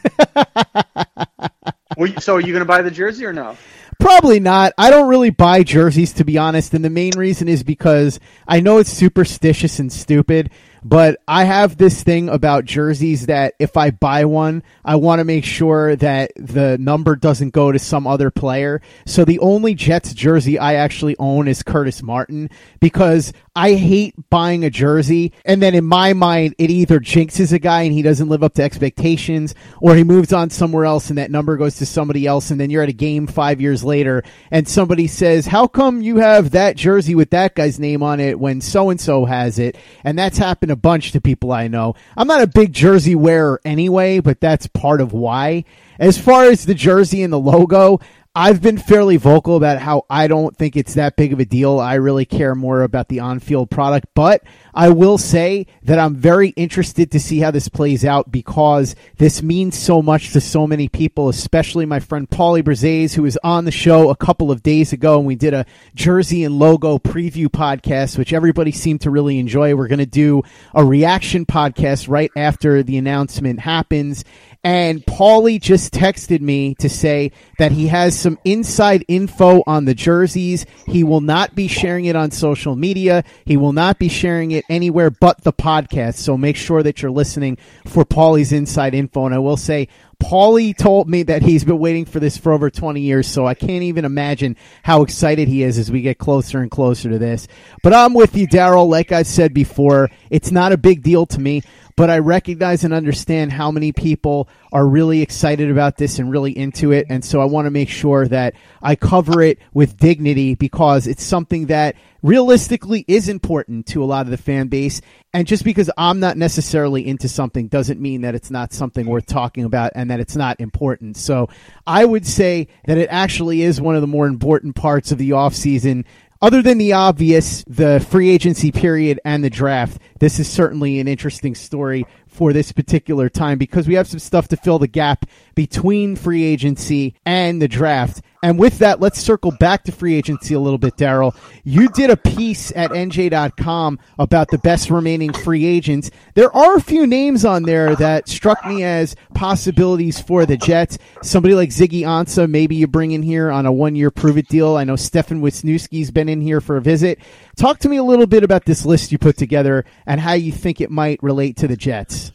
so 2.19 2.35
are 2.35 2.39
you 2.39 2.53
going 2.53 2.59
to 2.59 2.65
buy 2.65 2.83
the 2.83 2.91
jersey 2.91 3.25
or 3.25 3.33
no? 3.33 3.57
Probably 3.99 4.39
not. 4.39 4.73
I 4.77 4.91
don't 4.91 5.09
really 5.09 5.31
buy 5.31 5.63
jerseys, 5.63 6.13
to 6.13 6.23
be 6.23 6.37
honest. 6.37 6.75
And 6.75 6.85
the 6.85 6.91
main 6.91 7.17
reason 7.17 7.49
is 7.49 7.63
because 7.63 8.19
I 8.47 8.59
know 8.59 8.77
it's 8.77 8.91
superstitious 8.91 9.79
and 9.79 9.91
stupid, 9.91 10.51
but 10.83 11.19
I 11.27 11.43
have 11.43 11.77
this 11.77 12.03
thing 12.03 12.29
about 12.29 12.65
jerseys 12.65 13.25
that 13.27 13.53
if 13.59 13.77
I 13.77 13.91
buy 13.91 14.25
one, 14.25 14.63
I 14.83 14.95
want 14.95 15.19
to 15.19 15.25
make 15.25 15.45
sure 15.45 15.95
that 15.97 16.31
the 16.35 16.77
number 16.77 17.15
doesn't 17.15 17.51
go 17.51 17.71
to 17.71 17.79
some 17.79 18.07
other 18.07 18.31
player. 18.31 18.81
So 19.05 19.25
the 19.25 19.39
only 19.39 19.75
Jets 19.75 20.13
jersey 20.13 20.57
I 20.57 20.75
actually 20.75 21.15
own 21.19 21.47
is 21.47 21.63
Curtis 21.63 22.01
Martin 22.01 22.49
because 22.79 23.33
I 23.55 23.73
hate 23.73 24.15
buying 24.29 24.63
a 24.63 24.69
jersey 24.69 25.33
and 25.43 25.61
then 25.61 25.75
in 25.75 25.83
my 25.83 26.13
mind 26.13 26.55
it 26.57 26.69
either 26.69 26.99
jinxes 26.99 27.51
a 27.51 27.59
guy 27.59 27.81
and 27.81 27.93
he 27.93 28.01
doesn't 28.01 28.29
live 28.29 28.43
up 28.43 28.53
to 28.53 28.63
expectations 28.63 29.53
or 29.81 29.95
he 29.95 30.03
moves 30.05 30.31
on 30.31 30.49
somewhere 30.49 30.85
else 30.85 31.09
and 31.09 31.17
that 31.17 31.31
number 31.31 31.57
goes 31.57 31.75
to 31.77 31.85
somebody 31.85 32.25
else 32.25 32.51
and 32.51 32.59
then 32.59 32.69
you're 32.69 32.83
at 32.83 32.89
a 32.89 32.93
game 32.93 33.27
5 33.27 33.59
years 33.59 33.83
later 33.83 34.23
and 34.49 34.67
somebody 34.67 35.07
says, 35.07 35.47
"How 35.47 35.67
come 35.67 36.01
you 36.01 36.17
have 36.17 36.51
that 36.51 36.77
jersey 36.77 37.15
with 37.15 37.31
that 37.31 37.53
guy's 37.53 37.79
name 37.79 38.01
on 38.01 38.19
it 38.19 38.39
when 38.39 38.61
so 38.61 38.89
and 38.89 38.99
so 38.99 39.25
has 39.25 39.59
it?" 39.59 39.75
And 40.05 40.17
that's 40.17 40.37
happened 40.37 40.68
a 40.71 40.75
bunch 40.75 41.11
to 41.11 41.21
people 41.21 41.51
I 41.51 41.67
know. 41.67 41.95
I'm 42.15 42.27
not 42.27 42.41
a 42.41 42.47
big 42.47 42.73
jersey 42.73 43.15
wearer 43.15 43.61
anyway, 43.63 44.19
but 44.19 44.39
that's 44.39 44.67
part 44.67 45.01
of 45.01 45.13
why. 45.13 45.65
As 45.99 46.17
far 46.17 46.45
as 46.45 46.65
the 46.65 46.73
jersey 46.73 47.23
and 47.23 47.33
the 47.33 47.39
logo, 47.39 47.99
I've 48.35 48.61
been 48.61 48.77
fairly 48.77 49.17
vocal 49.17 49.55
about 49.55 49.79
how 49.79 50.05
I 50.07 50.27
don't 50.27 50.55
think 50.55 50.77
it's 50.77 50.93
that 50.93 51.15
big 51.15 51.33
of 51.33 51.39
a 51.39 51.45
deal. 51.45 51.79
I 51.79 51.95
really 51.95 52.25
care 52.25 52.53
more 52.53 52.83
about 52.83 53.09
the 53.09 53.21
on 53.21 53.39
field 53.39 53.71
product. 53.71 54.05
But 54.13 54.43
I 54.71 54.89
will 54.89 55.17
say 55.17 55.65
that 55.81 55.97
I'm 55.97 56.15
very 56.15 56.49
interested 56.49 57.09
to 57.11 57.19
see 57.19 57.39
how 57.39 57.49
this 57.49 57.67
plays 57.67 58.05
out 58.05 58.31
because 58.31 58.95
this 59.17 59.41
means 59.41 59.79
so 59.79 60.03
much 60.03 60.31
to 60.33 60.41
so 60.41 60.67
many 60.67 60.87
people, 60.87 61.27
especially 61.27 61.87
my 61.87 61.99
friend 61.99 62.29
Paulie 62.29 62.61
Brzez, 62.61 63.15
who 63.15 63.23
was 63.23 63.37
on 63.43 63.65
the 63.65 63.71
show 63.71 64.11
a 64.11 64.15
couple 64.15 64.51
of 64.51 64.61
days 64.61 64.93
ago. 64.93 65.17
And 65.17 65.25
we 65.25 65.35
did 65.35 65.55
a 65.55 65.65
jersey 65.95 66.43
and 66.43 66.59
logo 66.59 66.99
preview 66.99 67.47
podcast, 67.47 68.15
which 68.19 68.31
everybody 68.31 68.71
seemed 68.71 69.01
to 69.01 69.09
really 69.09 69.39
enjoy. 69.39 69.75
We're 69.75 69.87
going 69.87 69.97
to 69.99 70.05
do 70.05 70.43
a 70.75 70.85
reaction 70.85 71.47
podcast 71.47 72.07
right 72.07 72.31
after 72.35 72.83
the 72.83 72.97
announcement 72.97 73.59
happens. 73.59 74.23
And 74.61 75.05
Paulie 75.05 75.61
just 75.61 75.93
texted 75.93 76.41
me 76.41 76.75
to 76.75 76.89
say 76.89 77.31
that 77.59 77.71
he 77.71 77.87
has 77.87 78.19
some 78.19 78.37
inside 78.43 79.05
info 79.07 79.63
on 79.65 79.85
the 79.85 79.93
jerseys. 79.93 80.65
He 80.85 81.05
will 81.05 81.21
not 81.21 81.55
be 81.55 81.69
sharing 81.69 82.05
it 82.05 82.17
on 82.17 82.31
social 82.31 82.75
media. 82.75 83.23
He 83.45 83.55
will 83.55 83.71
not 83.71 83.99
be 83.99 84.09
sharing 84.09 84.51
it 84.51 84.65
anywhere 84.69 85.11
but 85.11 85.43
the 85.43 85.53
podcast. 85.53 86.15
So 86.15 86.35
make 86.35 86.57
sure 86.57 86.83
that 86.83 87.01
you're 87.01 87.09
listening 87.09 87.57
for 87.85 88.03
Paulie's 88.03 88.51
inside 88.51 88.93
info. 88.93 89.25
And 89.25 89.33
I 89.33 89.39
will 89.39 89.55
say, 89.55 89.87
Paulie 90.21 90.77
told 90.77 91.09
me 91.09 91.23
that 91.23 91.41
he's 91.41 91.63
been 91.63 91.79
waiting 91.79 92.03
for 92.03 92.19
this 92.19 92.37
for 92.37 92.51
over 92.51 92.69
20 92.69 92.99
years, 92.99 93.25
so 93.25 93.47
I 93.47 93.53
can't 93.53 93.83
even 93.83 94.03
imagine 94.03 94.57
how 94.83 95.01
excited 95.01 95.47
he 95.47 95.63
is 95.63 95.77
as 95.77 95.89
we 95.89 96.01
get 96.01 96.17
closer 96.17 96.59
and 96.59 96.69
closer 96.69 97.09
to 97.09 97.17
this. 97.17 97.47
But 97.83 97.93
I'm 97.93 98.13
with 98.13 98.35
you, 98.35 98.45
Darryl. 98.45 98.89
Like 98.89 99.13
I 99.13 99.23
said 99.23 99.53
before, 99.53 100.09
it's 100.29 100.51
not 100.51 100.73
a 100.73 100.77
big 100.77 101.03
deal 101.03 101.25
to 101.27 101.39
me 101.39 101.63
but 101.99 102.09
I 102.09 102.19
recognize 102.19 102.85
and 102.85 102.93
understand 102.93 103.51
how 103.51 103.71
many 103.71 103.91
people 103.91 104.47
are 104.71 104.87
really 104.87 105.21
excited 105.21 105.69
about 105.69 105.97
this 105.97 106.17
and 106.17 106.31
really 106.31 106.57
into 106.57 106.93
it. 106.93 107.05
And 107.09 107.25
so 107.25 107.41
I 107.41 107.43
want 107.43 107.65
to 107.65 107.71
make 107.71 107.89
sure 107.89 108.25
that 108.29 108.53
I 108.81 108.95
cover 108.95 109.41
it 109.41 109.59
with 109.73 109.97
dignity 109.97 110.55
because 110.55 111.07
it's 111.07 111.25
something 111.25 111.65
that 111.65 111.97
realistically 112.23 113.03
is 113.09 113.27
important 113.27 113.85
to 113.87 114.01
a 114.01 114.05
lot 114.05 114.25
of 114.25 114.31
the 114.31 114.37
fan 114.37 114.69
base. 114.69 115.01
And 115.33 115.45
just 115.45 115.65
because 115.65 115.91
I'm 115.97 116.21
not 116.21 116.37
necessarily 116.37 117.05
into 117.05 117.27
something 117.27 117.67
doesn't 117.67 117.99
mean 117.99 118.21
that 118.21 118.33
it's 118.33 118.49
not 118.49 118.71
something 118.71 119.05
worth 119.05 119.25
talking 119.25 119.65
about 119.65 119.91
and 119.93 120.09
that 120.09 120.21
it's 120.21 120.37
not 120.37 120.61
important. 120.61 121.17
So 121.17 121.49
I 121.85 122.05
would 122.05 122.25
say 122.25 122.69
that 122.85 122.97
it 122.97 123.09
actually 123.11 123.61
is 123.61 123.81
one 123.81 123.95
of 123.95 124.01
the 124.01 124.07
more 124.07 124.27
important 124.27 124.77
parts 124.77 125.11
of 125.11 125.17
the 125.17 125.33
off 125.33 125.53
season 125.53 126.05
other 126.41 126.61
than 126.61 126.77
the 126.77 126.93
obvious, 126.93 127.63
the 127.67 128.05
free 128.09 128.29
agency 128.29 128.71
period 128.71 129.19
and 129.25 129.43
the 129.43 129.49
draft, 129.49 130.01
this 130.19 130.39
is 130.39 130.47
certainly 130.47 130.99
an 130.99 131.07
interesting 131.07 131.53
story 131.53 132.05
for 132.27 132.53
this 132.53 132.71
particular 132.71 133.27
time 133.27 133.57
because 133.57 133.87
we 133.87 133.95
have 133.95 134.07
some 134.07 134.19
stuff 134.19 134.47
to 134.47 134.57
fill 134.57 134.79
the 134.79 134.87
gap 134.87 135.25
between 135.55 136.15
free 136.15 136.43
agency 136.43 137.13
and 137.25 137.61
the 137.61 137.67
draft. 137.67 138.21
And 138.41 138.57
with 138.57 138.79
that, 138.79 139.01
let's 139.01 139.19
circle 139.19 139.51
back 139.59 139.83
to 139.83 139.91
free 139.91 140.15
agency 140.15 140.53
a 140.53 140.59
little 140.59 140.77
bit, 140.77 140.95
Darryl. 140.95 141.35
You 141.65 141.89
did 141.89 142.09
a 142.09 142.15
piece 142.15 142.71
at 142.73 142.91
NJ.com 142.91 143.99
about 144.17 144.49
the 144.49 144.57
best 144.59 144.89
remaining 144.89 145.33
free 145.33 145.65
agents. 145.65 146.09
There 146.35 146.55
are 146.55 146.77
a 146.77 146.81
few 146.81 147.05
names 147.05 147.43
on 147.43 147.63
there 147.63 147.97
that 147.97 148.29
struck 148.29 148.65
me 148.65 148.83
as 148.83 149.15
possibilities 149.33 150.21
for 150.21 150.45
the 150.45 150.55
Jets. 150.55 150.97
Somebody 151.21 151.53
like 151.53 151.69
Ziggy 151.69 152.01
Ansah, 152.01 152.49
maybe 152.49 152.75
you 152.75 152.87
bring 152.87 153.11
in 153.11 153.23
here 153.23 153.51
on 153.51 153.65
a 153.65 153.73
one 153.73 153.95
year 153.95 154.09
prove 154.09 154.37
it 154.37 154.47
deal. 154.47 154.77
I 154.77 154.85
know 154.85 154.95
Stefan 154.95 155.41
Wisniewski's 155.41 156.11
been 156.11 156.29
in 156.29 156.39
here 156.39 156.61
for 156.61 156.77
a 156.77 156.81
visit. 156.81 157.19
Talk 157.57 157.79
to 157.79 157.89
me 157.89 157.97
a 157.97 158.03
little 158.03 158.27
bit 158.27 158.43
about 158.43 158.63
this 158.63 158.85
list 158.85 159.11
you 159.11 159.17
put 159.17 159.35
together 159.35 159.83
and 160.05 160.21
how 160.21 160.33
you 160.33 160.53
think 160.53 160.79
it 160.79 160.89
might 160.91 161.21
relate 161.21 161.57
to 161.57 161.67
the 161.67 161.75
Jets. 161.75 162.31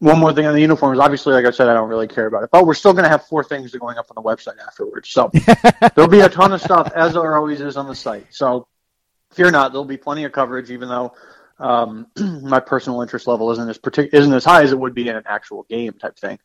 One 0.00 0.18
more 0.18 0.32
thing 0.32 0.46
on 0.46 0.54
the 0.54 0.60
uniforms. 0.60 0.98
Obviously, 0.98 1.32
like 1.32 1.46
I 1.46 1.50
said, 1.50 1.68
I 1.68 1.74
don't 1.74 1.88
really 1.88 2.08
care 2.08 2.26
about 2.26 2.42
it, 2.42 2.50
but 2.52 2.66
we're 2.66 2.74
still 2.74 2.92
going 2.92 3.04
to 3.04 3.08
have 3.08 3.26
four 3.26 3.42
things 3.42 3.74
going 3.74 3.96
up 3.96 4.06
on 4.10 4.22
the 4.22 4.28
website 4.28 4.58
afterwards. 4.66 5.08
So 5.08 5.30
there'll 5.94 6.10
be 6.10 6.20
a 6.20 6.28
ton 6.28 6.52
of 6.52 6.60
stuff, 6.60 6.92
as 6.94 7.14
there 7.14 7.36
always 7.36 7.60
is 7.60 7.76
on 7.76 7.86
the 7.86 7.94
site. 7.94 8.26
So 8.30 8.68
fear 9.32 9.50
not, 9.50 9.72
there'll 9.72 9.84
be 9.84 9.96
plenty 9.96 10.24
of 10.24 10.32
coverage, 10.32 10.70
even 10.70 10.88
though 10.88 11.14
Um, 11.58 12.08
my 12.42 12.60
personal 12.60 13.00
interest 13.00 13.26
level 13.26 13.50
isn't 13.52 13.68
as 13.68 13.78
partic- 13.78 14.12
isn't 14.12 14.32
as 14.32 14.44
high 14.44 14.62
as 14.62 14.72
it 14.72 14.78
would 14.78 14.94
be 14.94 15.08
in 15.08 15.16
an 15.16 15.24
actual 15.26 15.64
game 15.70 15.94
type 15.94 16.18
thing. 16.18 16.38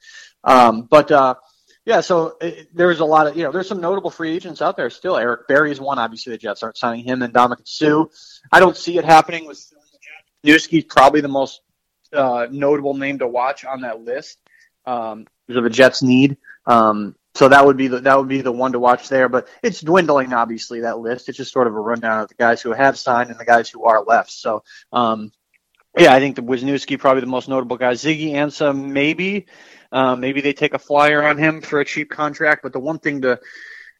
Um, 0.45 0.83
but 0.89 1.11
uh, 1.11 1.35
yeah, 1.83 1.99
so 1.99 2.37
it, 2.39 2.69
there's 2.73 3.01
a 3.01 3.05
lot 3.05 3.27
of 3.27 3.35
you 3.35 3.43
know 3.43 3.51
there's 3.51 3.67
some 3.67 3.81
notable 3.81 4.09
free 4.09 4.31
agents 4.33 4.61
out 4.61 4.77
there 4.77 4.89
still. 4.89 5.17
Eric 5.17 5.49
Berry 5.49 5.71
is 5.71 5.81
one. 5.81 5.99
Obviously, 5.99 6.31
the 6.31 6.37
Jets 6.37 6.63
aren't 6.63 6.77
signing 6.77 7.03
him, 7.03 7.21
and 7.23 7.33
Ndamukong 7.33 7.67
Suh. 7.67 8.05
I 8.53 8.61
don't 8.61 8.77
see 8.77 8.97
it 8.97 9.03
happening 9.03 9.45
with 9.45 9.59
Newski's 10.45 10.85
probably 10.85 11.19
the 11.19 11.27
most 11.27 11.61
uh, 12.13 12.47
notable 12.51 12.93
name 12.93 13.19
to 13.19 13.27
watch 13.27 13.65
on 13.65 13.81
that 13.81 14.03
list 14.03 14.39
um, 14.85 15.27
of 15.49 15.63
the 15.63 15.69
Jets 15.69 16.01
need. 16.03 16.37
Um, 16.65 17.15
so 17.33 17.47
that 17.47 17.65
would 17.65 17.77
be 17.77 17.87
the 17.87 18.01
that 18.01 18.17
would 18.17 18.27
be 18.27 18.41
the 18.41 18.51
one 18.51 18.73
to 18.73 18.79
watch 18.79 19.07
there. 19.07 19.29
But 19.29 19.47
it's 19.63 19.81
dwindling, 19.81 20.33
obviously, 20.33 20.81
that 20.81 20.99
list. 20.99 21.29
It's 21.29 21.37
just 21.37 21.53
sort 21.53 21.67
of 21.67 21.75
a 21.75 21.79
rundown 21.79 22.21
of 22.21 22.27
the 22.27 22.35
guys 22.35 22.61
who 22.61 22.73
have 22.73 22.97
signed 22.97 23.29
and 23.29 23.39
the 23.39 23.45
guys 23.45 23.69
who 23.69 23.85
are 23.85 24.03
left. 24.03 24.31
So 24.31 24.63
um, 24.91 25.31
yeah, 25.97 26.13
I 26.13 26.19
think 26.19 26.35
the 26.35 26.41
Wisniewski 26.41 26.99
probably 26.99 27.21
the 27.21 27.27
most 27.27 27.49
notable 27.49 27.77
guy. 27.77 27.93
Ziggy 27.93 28.31
Ansah, 28.31 28.77
maybe. 28.77 29.47
Uh, 29.91 30.15
maybe 30.15 30.39
they 30.39 30.53
take 30.53 30.73
a 30.73 30.79
flyer 30.79 31.23
on 31.23 31.37
him 31.37 31.61
for 31.61 31.81
a 31.81 31.85
cheap 31.85 32.09
contract. 32.09 32.63
But 32.63 32.73
the 32.73 32.79
one 32.79 32.99
thing 32.99 33.21
to 33.21 33.39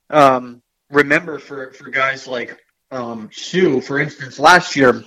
um, 0.09 0.61
remember 0.89 1.37
for, 1.37 1.71
for 1.73 1.89
guys 1.89 2.27
like 2.27 2.57
um, 2.91 3.29
Suh, 3.33 3.81
for 3.81 3.99
instance, 3.99 4.39
last 4.39 4.75
year 4.75 5.03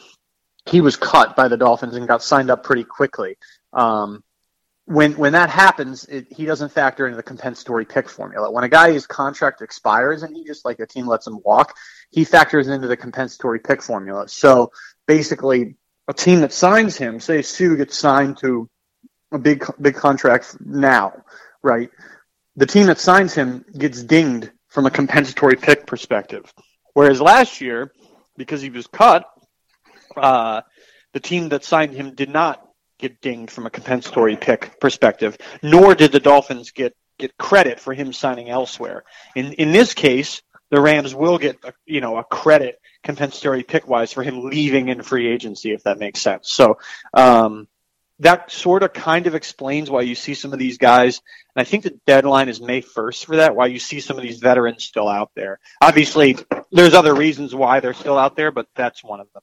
he 0.67 0.81
was 0.81 0.97
cut 0.97 1.37
by 1.37 1.49
the 1.49 1.57
Dolphins 1.57 1.95
and 1.97 2.09
got 2.09 2.23
signed 2.23 2.51
up 2.51 2.65
pretty 2.65 2.85
quickly. 2.85 3.37
Um, 3.73 4.23
when 4.87 5.13
when 5.17 5.33
that 5.33 5.51
happens, 5.51 6.05
it, 6.05 6.27
he 6.31 6.45
doesn't 6.45 6.73
factor 6.73 7.07
into 7.07 7.17
the 7.17 7.23
compensatory 7.23 7.87
pick 7.87 8.09
formula. 8.09 8.51
When 8.51 8.65
a 8.65 8.69
guy's 8.69 9.07
contract 9.07 9.63
expires 9.63 10.23
and 10.23 10.37
he 10.37 10.45
just 10.45 10.65
like 10.65 10.79
a 10.81 10.87
team 10.87 11.07
lets 11.07 11.27
him 11.27 11.41
walk, 11.45 11.75
he 12.11 12.25
factors 12.25 12.69
into 12.69 12.87
the 12.87 12.97
compensatory 12.97 13.61
pick 13.61 13.83
formula. 13.83 14.29
So 14.29 14.73
basically, 15.07 15.77
a 16.07 16.13
team 16.13 16.41
that 16.41 16.53
signs 16.53 16.97
him, 16.97 17.19
say 17.19 17.41
Suh 17.41 17.77
gets 17.77 17.97
signed 17.97 18.39
to 18.39 18.69
a 19.33 19.39
big 19.39 19.65
big 19.81 19.95
contract 19.95 20.57
now, 20.61 21.25
right? 21.63 21.91
The 22.57 22.67
team 22.67 22.87
that 22.87 23.01
signs 23.01 23.35
him 23.35 23.65
gets 23.77 24.03
dinged 24.03 24.51
from 24.69 24.87
a 24.87 24.91
compensatory 24.91 25.57
pick 25.57 25.87
perspective. 25.87 26.53
Whereas 26.93 27.21
last 27.21 27.61
year, 27.61 27.93
because 28.37 28.61
he 28.61 28.71
was 28.71 28.87
cut, 28.87 29.27
uh, 30.17 30.63
the 31.13 31.21
team 31.21 31.51
that 31.51 31.65
signed 31.65 31.95
him 31.95 32.15
did 32.15 32.29
not 32.29 32.67
get 32.99 33.21
dinged 33.21 33.51
from 33.51 33.67
a 33.67 33.71
compensatory 33.71 34.37
pick 34.37 34.81
perspective, 34.81 35.37
nor 35.63 35.95
did 35.95 36.13
the 36.13 36.21
Dolphins 36.21 36.71
get 36.71 36.95
get 37.19 37.37
credit 37.37 37.79
for 37.81 37.95
him 37.95 38.13
signing 38.13 38.49
elsewhere. 38.49 39.05
In 39.35 39.53
in 39.55 39.73
this 39.73 39.95
case, 39.95 40.43
the 40.71 40.81
Rams 40.81 41.15
will 41.15 41.39
get 41.39 41.57
a, 41.65 41.73
you 41.87 42.01
know 42.01 42.17
a 42.17 42.25
credit 42.25 42.81
compensatory 43.03 43.63
pick 43.63 43.87
wise 43.87 44.13
for 44.13 44.23
him 44.23 44.45
leaving 44.45 44.89
in 44.89 45.03
free 45.03 45.29
agency, 45.29 45.73
if 45.73 45.85
that 45.85 45.99
makes 45.99 46.21
sense. 46.21 46.51
So 46.51 46.79
um, 47.13 47.69
that 48.21 48.51
sort 48.51 48.83
of 48.83 48.93
kind 48.93 49.27
of 49.27 49.35
explains 49.35 49.91
why 49.91 50.03
you 50.03 50.15
see 50.15 50.35
some 50.35 50.53
of 50.53 50.59
these 50.59 50.79
guys. 50.79 51.21
And 51.55 51.61
I 51.61 51.65
think 51.65 51.85
the 51.85 51.99
deadline 52.07 52.49
is 52.49 52.61
May 52.61 52.81
1st 52.81 53.25
for 53.27 53.37
that, 53.37 53.55
why 53.55 53.67
you 53.67 53.79
see 53.79 54.01
some 54.01 54.17
of 54.17 54.23
these 54.23 54.39
veterans 54.39 54.85
still 54.85 55.09
out 55.09 55.31
there. 55.35 55.59
Obviously, 55.81 56.37
there's 56.73 56.95
other 56.95 57.15
reasons 57.15 57.55
why 57.55 57.81
they're 57.81 57.95
still 57.95 58.19
out 58.19 58.37
there, 58.37 58.51
but 58.51 58.67
that's 58.75 59.05
one 59.05 59.21
of 59.21 59.27
them. 59.33 59.43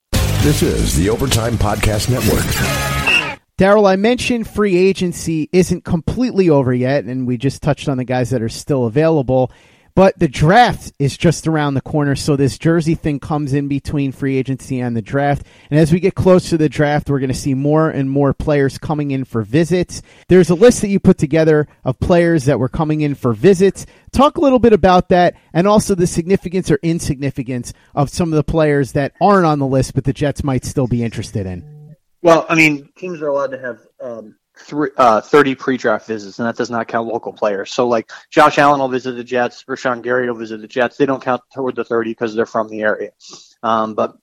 This 0.41 0.63
is 0.63 0.95
the 0.95 1.07
Overtime 1.07 1.53
Podcast 1.53 2.09
Network. 2.09 2.41
Darryl, 3.59 3.87
I 3.87 3.95
mentioned 3.95 4.47
free 4.47 4.75
agency 4.75 5.47
isn't 5.51 5.83
completely 5.83 6.49
over 6.49 6.73
yet, 6.73 7.05
and 7.05 7.27
we 7.27 7.37
just 7.37 7.61
touched 7.61 7.87
on 7.87 7.97
the 7.97 8.03
guys 8.03 8.31
that 8.31 8.41
are 8.41 8.49
still 8.49 8.85
available. 8.85 9.51
But 9.93 10.17
the 10.17 10.27
draft 10.27 10.93
is 10.99 11.17
just 11.17 11.47
around 11.47 11.73
the 11.73 11.81
corner, 11.81 12.15
so 12.15 12.35
this 12.35 12.57
jersey 12.57 12.95
thing 12.95 13.19
comes 13.19 13.53
in 13.53 13.67
between 13.67 14.11
free 14.11 14.37
agency 14.37 14.79
and 14.79 14.95
the 14.95 15.01
draft. 15.01 15.45
And 15.69 15.79
as 15.79 15.91
we 15.91 15.99
get 15.99 16.15
close 16.15 16.49
to 16.49 16.57
the 16.57 16.69
draft, 16.69 17.09
we're 17.09 17.19
going 17.19 17.31
to 17.31 17.33
see 17.33 17.53
more 17.53 17.89
and 17.89 18.09
more 18.09 18.33
players 18.33 18.77
coming 18.77 19.11
in 19.11 19.25
for 19.25 19.41
visits. 19.41 20.01
There's 20.29 20.49
a 20.49 20.55
list 20.55 20.81
that 20.81 20.89
you 20.89 20.99
put 20.99 21.17
together 21.17 21.67
of 21.83 21.99
players 21.99 22.45
that 22.45 22.59
were 22.59 22.69
coming 22.69 23.01
in 23.01 23.15
for 23.15 23.33
visits. 23.33 23.85
Talk 24.11 24.37
a 24.37 24.41
little 24.41 24.59
bit 24.59 24.73
about 24.73 25.09
that 25.09 25.35
and 25.53 25.67
also 25.67 25.95
the 25.95 26.07
significance 26.07 26.71
or 26.71 26.79
insignificance 26.81 27.73
of 27.93 28.09
some 28.09 28.31
of 28.31 28.37
the 28.37 28.43
players 28.43 28.93
that 28.93 29.13
aren't 29.21 29.45
on 29.45 29.59
the 29.59 29.67
list, 29.67 29.93
but 29.93 30.05
the 30.05 30.13
Jets 30.13 30.43
might 30.43 30.65
still 30.65 30.87
be 30.87 31.03
interested 31.03 31.45
in. 31.45 31.95
Well, 32.21 32.45
I 32.47 32.55
mean, 32.55 32.89
teams 32.97 33.21
are 33.21 33.27
allowed 33.27 33.51
to 33.51 33.59
have 33.59 33.79
um, 33.99 34.35
three, 34.61 34.89
uh, 34.97 35.21
30 35.21 35.55
pre-draft 35.55 36.07
visits, 36.07 36.39
and 36.39 36.47
that 36.47 36.55
does 36.55 36.69
not 36.69 36.87
count 36.87 37.07
local 37.07 37.33
players. 37.33 37.71
So, 37.71 37.87
like 37.87 38.11
Josh 38.29 38.57
Allen 38.57 38.79
will 38.79 38.87
visit 38.87 39.13
the 39.13 39.23
Jets, 39.23 39.63
Rashan 39.65 40.01
Gary 40.01 40.27
will 40.27 40.37
visit 40.37 40.61
the 40.61 40.67
Jets. 40.67 40.97
They 40.97 41.05
don't 41.05 41.21
count 41.21 41.41
toward 41.53 41.75
the 41.75 41.83
30 41.83 42.11
because 42.11 42.35
they're 42.35 42.45
from 42.45 42.69
the 42.69 42.81
area. 42.81 43.11
Um, 43.63 43.93
but 43.93 44.17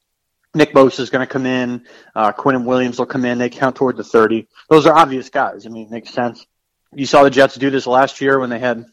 Nick 0.54 0.72
Bosa 0.72 1.00
is 1.00 1.10
going 1.10 1.26
to 1.26 1.32
come 1.32 1.46
in. 1.46 1.86
Uh, 2.14 2.32
and 2.46 2.66
Williams 2.66 2.98
will 2.98 3.06
come 3.06 3.24
in. 3.24 3.38
They 3.38 3.50
count 3.50 3.76
toward 3.76 3.96
the 3.96 4.04
30. 4.04 4.48
Those 4.68 4.86
are 4.86 4.96
obvious 4.96 5.28
guys. 5.30 5.66
I 5.66 5.68
mean, 5.68 5.86
it 5.86 5.90
makes 5.90 6.10
sense. 6.10 6.46
You 6.94 7.06
saw 7.06 7.22
the 7.22 7.30
Jets 7.30 7.56
do 7.56 7.70
this 7.70 7.86
last 7.86 8.20
year 8.20 8.38
when 8.38 8.50
they 8.50 8.58
had 8.58 8.84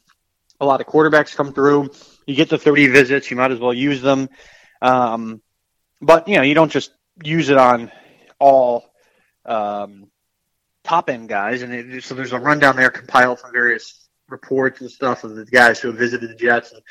a 0.59 0.65
lot 0.65 0.81
of 0.81 0.87
quarterbacks 0.87 1.35
come 1.35 1.53
through. 1.53 1.91
You 2.25 2.35
get 2.35 2.49
the 2.49 2.57
30 2.57 2.87
visits, 2.87 3.29
you 3.29 3.37
might 3.37 3.51
as 3.51 3.59
well 3.59 3.73
use 3.73 4.01
them. 4.01 4.29
Um, 4.81 5.41
but, 6.01 6.27
you 6.27 6.35
know, 6.35 6.41
you 6.41 6.53
don't 6.53 6.71
just 6.71 6.91
use 7.23 7.49
it 7.49 7.57
on 7.57 7.91
all 8.39 8.85
um, 9.45 10.11
top 10.85 11.09
end 11.09 11.27
guys, 11.27 11.61
and 11.61 11.73
it, 11.73 12.03
so 12.03 12.15
there's 12.15 12.31
a 12.31 12.39
rundown 12.39 12.75
there 12.75 12.89
compiled 12.89 13.39
from 13.39 13.51
various 13.51 14.07
reports 14.29 14.81
and 14.81 14.89
stuff 14.89 15.23
of 15.23 15.35
the 15.35 15.45
guys 15.45 15.79
who 15.79 15.89
have 15.89 15.97
visited 15.97 16.29
the 16.29 16.35
Jets. 16.35 16.71
And 16.71 16.81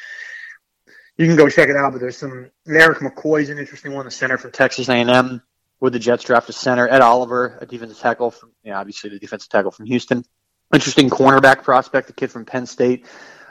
you 1.17 1.27
can 1.27 1.37
go 1.37 1.49
check 1.49 1.69
it 1.69 1.77
out. 1.77 1.93
But 1.93 2.01
there's 2.01 2.17
some 2.17 2.51
Erik 2.67 2.99
McCoy's 2.99 3.51
an 3.51 3.59
interesting 3.59 3.93
one, 3.93 4.05
the 4.05 4.11
center 4.11 4.39
from 4.39 4.53
Texas 4.53 4.89
A&M. 4.89 5.43
Would 5.81 5.93
the 5.93 5.99
Jets 5.99 6.25
draft 6.25 6.49
a 6.49 6.53
center? 6.53 6.89
Ed 6.89 7.03
Oliver, 7.03 7.59
a 7.61 7.67
defensive 7.67 7.99
tackle 7.99 8.31
from, 8.31 8.53
you 8.63 8.71
know, 8.71 8.79
obviously 8.79 9.11
the 9.11 9.19
defensive 9.19 9.49
tackle 9.49 9.71
from 9.71 9.87
Houston. 9.87 10.25
Interesting 10.73 11.11
cornerback 11.11 11.63
prospect, 11.63 12.07
the 12.07 12.13
kid 12.13 12.31
from 12.31 12.45
Penn 12.45 12.67
State. 12.67 13.07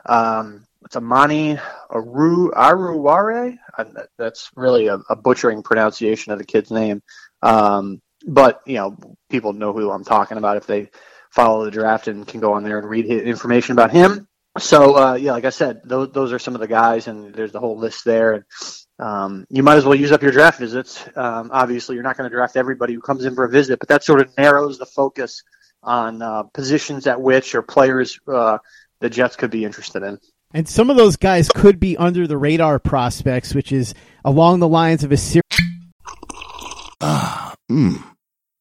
Um, 0.06 0.66
it's 0.84 0.96
Amani 0.96 1.60
Aru 1.90 2.52
Aruware. 2.52 3.58
That's 4.18 4.52
really 4.56 4.88
a, 4.88 4.96
a, 5.10 5.16
butchering 5.16 5.64
pronunciation 5.64 6.34
of 6.34 6.40
the 6.40 6.46
kid's 6.46 6.72
name. 6.72 7.02
Um, 7.42 8.02
but 8.26 8.62
you 8.66 8.76
know, 8.76 8.98
people 9.30 9.54
know 9.54 9.74
who 9.74 9.92
I'm 9.92 10.04
talking 10.04 10.38
about 10.38 10.58
if 10.58 10.68
they 10.68 10.90
follow 11.32 11.66
the 11.66 11.72
draft 11.72 12.08
and 12.08 12.28
can 12.28 12.40
go 12.40 12.54
on 12.54 12.64
there 12.64 12.78
and 12.78 12.88
read 12.88 13.06
information 13.06 13.74
about 13.74 13.92
him. 13.92 14.28
So 14.60 14.96
uh, 14.96 15.14
yeah, 15.16 15.32
like 15.32 15.46
I 15.46 15.50
said, 15.50 15.82
those 15.84 16.12
those 16.12 16.32
are 16.32 16.40
some 16.40 16.54
of 16.54 16.62
the 16.62 16.68
guys, 16.68 17.08
and 17.08 17.34
there's 17.34 17.52
the 17.52 17.60
whole 17.60 17.78
list 17.78 18.06
there. 18.06 18.34
And 18.34 18.44
um, 19.00 19.46
you 19.50 19.64
might 19.64 19.78
as 19.78 19.86
well 19.86 19.96
use 19.96 20.12
up 20.12 20.22
your 20.22 20.32
draft 20.32 20.60
visits. 20.60 21.04
Um, 21.16 21.50
obviously, 21.52 21.96
you're 21.96 22.04
not 22.04 22.18
going 22.18 22.30
to 22.30 22.36
draft 22.36 22.56
everybody 22.56 22.94
who 22.94 23.02
comes 23.02 23.26
in 23.26 23.34
for 23.34 23.46
a 23.46 23.50
visit, 23.50 23.80
but 23.80 23.90
that 23.90 24.04
sort 24.04 24.22
of 24.22 24.30
narrows 24.38 24.78
the 24.78 24.86
focus 24.86 25.44
on 25.82 26.22
uh, 26.22 26.44
positions 26.44 27.08
at 27.08 27.20
which 27.20 27.56
or 27.56 27.64
players 27.64 28.20
uh, 28.28 28.60
the 29.00 29.10
Jets 29.10 29.36
could 29.36 29.52
be 29.52 29.66
interested 29.66 30.04
in. 30.04 30.20
And 30.54 30.70
some 30.70 30.92
of 30.92 30.98
those 30.98 31.18
guys 31.18 31.50
could 31.50 31.80
be 31.80 31.98
under 31.98 32.28
the 32.28 32.38
radar 32.38 32.78
prospects, 32.78 33.56
which 33.56 33.72
is 33.72 33.96
along 34.24 34.60
the 34.60 34.68
lines 34.68 35.04
of 35.04 35.12
a 35.12 35.18
series. 35.18 35.42
Ah, 37.02 37.56
hmm 37.68 37.96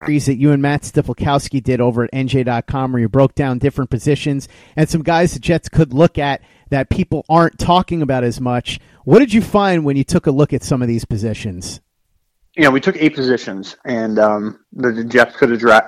that 0.00 0.38
you 0.38 0.50
and 0.52 0.62
Matt 0.62 0.82
Stypulkoski 0.82 1.62
did 1.62 1.80
over 1.80 2.04
at 2.04 2.12
NJ.com 2.12 2.92
where 2.92 3.00
you 3.00 3.08
broke 3.08 3.34
down 3.34 3.58
different 3.58 3.90
positions 3.90 4.48
and 4.74 4.88
some 4.88 5.02
guys 5.02 5.34
the 5.34 5.38
Jets 5.38 5.68
could 5.68 5.92
look 5.92 6.16
at 6.16 6.40
that 6.70 6.88
people 6.88 7.24
aren't 7.28 7.58
talking 7.58 8.00
about 8.00 8.24
as 8.24 8.40
much. 8.40 8.80
What 9.04 9.18
did 9.18 9.34
you 9.34 9.42
find 9.42 9.84
when 9.84 9.96
you 9.96 10.04
took 10.04 10.26
a 10.26 10.30
look 10.30 10.52
at 10.54 10.62
some 10.62 10.80
of 10.80 10.88
these 10.88 11.04
positions? 11.04 11.80
You 12.56 12.64
know, 12.64 12.70
we 12.70 12.80
took 12.80 12.96
eight 12.96 13.14
positions, 13.14 13.76
and 13.84 14.18
um, 14.18 14.60
the, 14.72 15.04
Jets 15.04 15.36
could 15.36 15.52
address, 15.52 15.84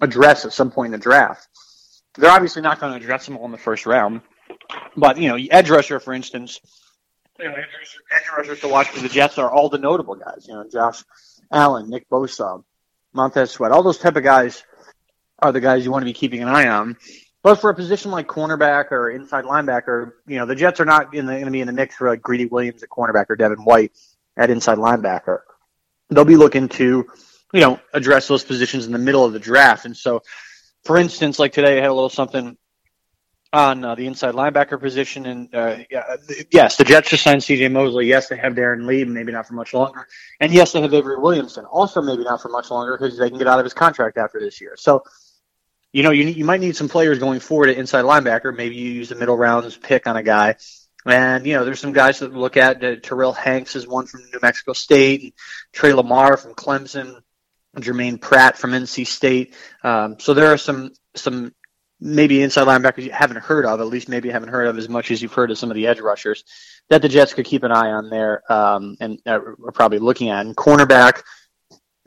address 0.00 0.44
at 0.44 0.52
some 0.52 0.70
point 0.70 0.92
in 0.92 0.98
the 0.98 1.02
draft. 1.02 1.46
They're 2.16 2.30
obviously 2.30 2.62
not 2.62 2.80
going 2.80 2.92
to 2.92 2.96
address 2.96 3.26
them 3.26 3.36
all 3.36 3.44
in 3.44 3.52
the 3.52 3.58
first 3.58 3.86
round, 3.86 4.22
but 4.96 5.18
you 5.18 5.28
know, 5.28 5.38
edge 5.50 5.70
rusher, 5.70 6.00
for 6.00 6.12
instance, 6.12 6.60
you 7.38 7.44
know, 7.44 7.54
edge 7.54 8.24
rushers 8.36 8.60
to 8.60 8.68
watch 8.68 8.88
for 8.88 9.00
the 9.00 9.08
Jets 9.08 9.38
are 9.38 9.50
all 9.50 9.68
the 9.68 9.78
notable 9.78 10.14
guys. 10.14 10.46
You 10.48 10.54
know, 10.54 10.64
Josh 10.70 11.04
Allen, 11.52 11.90
Nick 11.90 12.08
Bosa, 12.08 12.62
Montez 13.14 13.52
Sweat, 13.52 13.72
all 13.72 13.82
those 13.82 13.98
type 13.98 14.16
of 14.16 14.24
guys 14.24 14.62
are 15.38 15.52
the 15.52 15.60
guys 15.60 15.84
you 15.84 15.90
want 15.90 16.02
to 16.02 16.06
be 16.06 16.12
keeping 16.12 16.42
an 16.42 16.48
eye 16.48 16.68
on. 16.68 16.96
But 17.42 17.56
for 17.56 17.70
a 17.70 17.74
position 17.74 18.10
like 18.10 18.26
cornerback 18.26 18.90
or 18.90 19.10
inside 19.10 19.44
linebacker, 19.44 20.12
you 20.26 20.38
know, 20.38 20.46
the 20.46 20.54
Jets 20.54 20.80
are 20.80 20.86
not 20.86 21.12
going 21.12 21.26
to 21.26 21.50
be 21.50 21.60
in 21.60 21.66
the 21.66 21.72
mix 21.72 21.96
for 21.96 22.08
like 22.08 22.22
Greedy 22.22 22.46
Williams 22.46 22.82
at 22.82 22.88
cornerback 22.88 23.26
or 23.28 23.36
Devin 23.36 23.58
White 23.58 23.92
at 24.36 24.50
inside 24.50 24.78
linebacker. 24.78 25.40
They'll 26.08 26.24
be 26.24 26.36
looking 26.36 26.68
to, 26.70 27.06
you 27.52 27.60
know, 27.60 27.80
address 27.92 28.28
those 28.28 28.44
positions 28.44 28.86
in 28.86 28.92
the 28.92 28.98
middle 28.98 29.24
of 29.24 29.32
the 29.32 29.38
draft. 29.38 29.84
And 29.84 29.96
so, 29.96 30.22
for 30.84 30.96
instance, 30.96 31.38
like 31.38 31.52
today, 31.52 31.78
I 31.78 31.82
had 31.82 31.90
a 31.90 31.94
little 31.94 32.08
something 32.08 32.56
on 33.54 33.84
uh, 33.84 33.94
the 33.94 34.06
inside 34.06 34.34
linebacker 34.34 34.80
position. 34.80 35.26
And 35.26 35.54
uh, 35.54 35.78
yes, 36.50 36.76
the 36.76 36.84
Jets 36.84 37.10
just 37.10 37.22
signed 37.22 37.42
C.J. 37.42 37.68
Mosley. 37.68 38.06
Yes, 38.06 38.28
they 38.28 38.36
have 38.36 38.54
Darron 38.54 38.84
Lee, 38.84 39.04
maybe 39.04 39.30
not 39.30 39.46
for 39.46 39.54
much 39.54 39.72
longer. 39.72 40.08
And 40.40 40.52
yes, 40.52 40.72
they 40.72 40.82
have 40.82 40.92
Avery 40.92 41.18
Williamson, 41.18 41.64
also 41.64 42.02
maybe 42.02 42.24
not 42.24 42.42
for 42.42 42.48
much 42.48 42.70
longer 42.70 42.98
because 42.98 43.16
they 43.16 43.28
can 43.28 43.38
get 43.38 43.46
out 43.46 43.60
of 43.60 43.64
his 43.64 43.72
contract 43.72 44.18
after 44.18 44.40
this 44.40 44.60
year. 44.60 44.74
So, 44.76 45.04
you 45.92 46.02
know, 46.02 46.10
you 46.10 46.24
you 46.24 46.44
might 46.44 46.60
need 46.60 46.74
some 46.74 46.88
players 46.88 47.20
going 47.20 47.38
forward 47.38 47.68
at 47.68 47.76
inside 47.76 48.04
linebacker. 48.04 48.54
Maybe 48.54 48.74
you 48.74 48.90
use 48.90 49.08
the 49.08 49.14
middle 49.14 49.36
rounds 49.36 49.76
pick 49.76 50.08
on 50.08 50.16
a 50.16 50.22
guy. 50.24 50.56
And, 51.06 51.46
you 51.46 51.52
know, 51.52 51.64
there's 51.64 51.80
some 51.80 51.92
guys 51.92 52.18
that 52.20 52.32
look 52.32 52.56
at. 52.56 52.82
Uh, 52.82 52.96
Terrill 52.96 53.36
Hanks 53.36 53.76
is 53.76 53.86
one 53.86 54.06
from 54.06 54.22
New 54.32 54.38
Mexico 54.42 54.72
State, 54.72 55.36
Tre 55.72 55.92
Lamar 55.92 56.36
from 56.36 56.54
Clemson, 56.54 57.20
Germaine 57.78 58.18
Pratt 58.18 58.58
from 58.58 58.72
NC 58.72 59.06
State. 59.06 59.54
Um, 59.84 60.18
so 60.18 60.34
there 60.34 60.52
are 60.52 60.58
some 60.58 60.92
some 61.14 61.52
maybe 62.00 62.42
inside 62.42 62.66
linebackers 62.66 63.04
you 63.04 63.12
haven't 63.12 63.38
heard 63.38 63.64
of, 63.64 63.80
at 63.80 63.86
least 63.86 64.08
maybe 64.08 64.28
haven't 64.28 64.48
heard 64.48 64.66
of 64.66 64.78
as 64.78 64.88
much 64.88 65.10
as 65.10 65.22
you've 65.22 65.32
heard 65.32 65.50
of 65.50 65.58
some 65.58 65.70
of 65.70 65.74
the 65.74 65.86
edge 65.86 66.00
rushers 66.00 66.44
that 66.90 67.02
the 67.02 67.08
Jets 67.08 67.32
could 67.32 67.46
keep 67.46 67.62
an 67.62 67.72
eye 67.72 67.90
on 67.90 68.10
there 68.10 68.50
um, 68.52 68.96
and 69.00 69.20
uh, 69.26 69.40
are 69.64 69.72
probably 69.72 69.98
looking 69.98 70.30
at. 70.30 70.44
And 70.44 70.56
cornerback, 70.56 71.22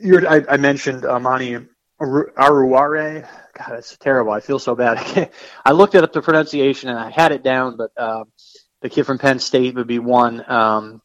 I, 0.01 0.43
I, 0.49 0.57
mentioned 0.57 1.05
Amani 1.05 1.57
Aruare. 1.99 3.27
God, 3.57 3.67
that's 3.69 3.97
terrible. 3.97 4.31
I 4.31 4.39
feel 4.39 4.59
so 4.59 4.75
bad. 4.75 5.31
I 5.65 5.71
looked 5.71 5.95
at 5.95 6.13
the 6.13 6.21
pronunciation 6.21 6.89
and 6.89 6.99
I 6.99 7.09
had 7.09 7.31
it 7.31 7.43
down, 7.43 7.77
but 7.77 7.91
uh, 7.97 8.25
the 8.81 8.89
kid 8.89 9.05
from 9.05 9.17
Penn 9.17 9.39
State 9.39 9.75
would 9.75 9.87
be 9.87 9.99
one. 9.99 10.49
Um, 10.49 11.01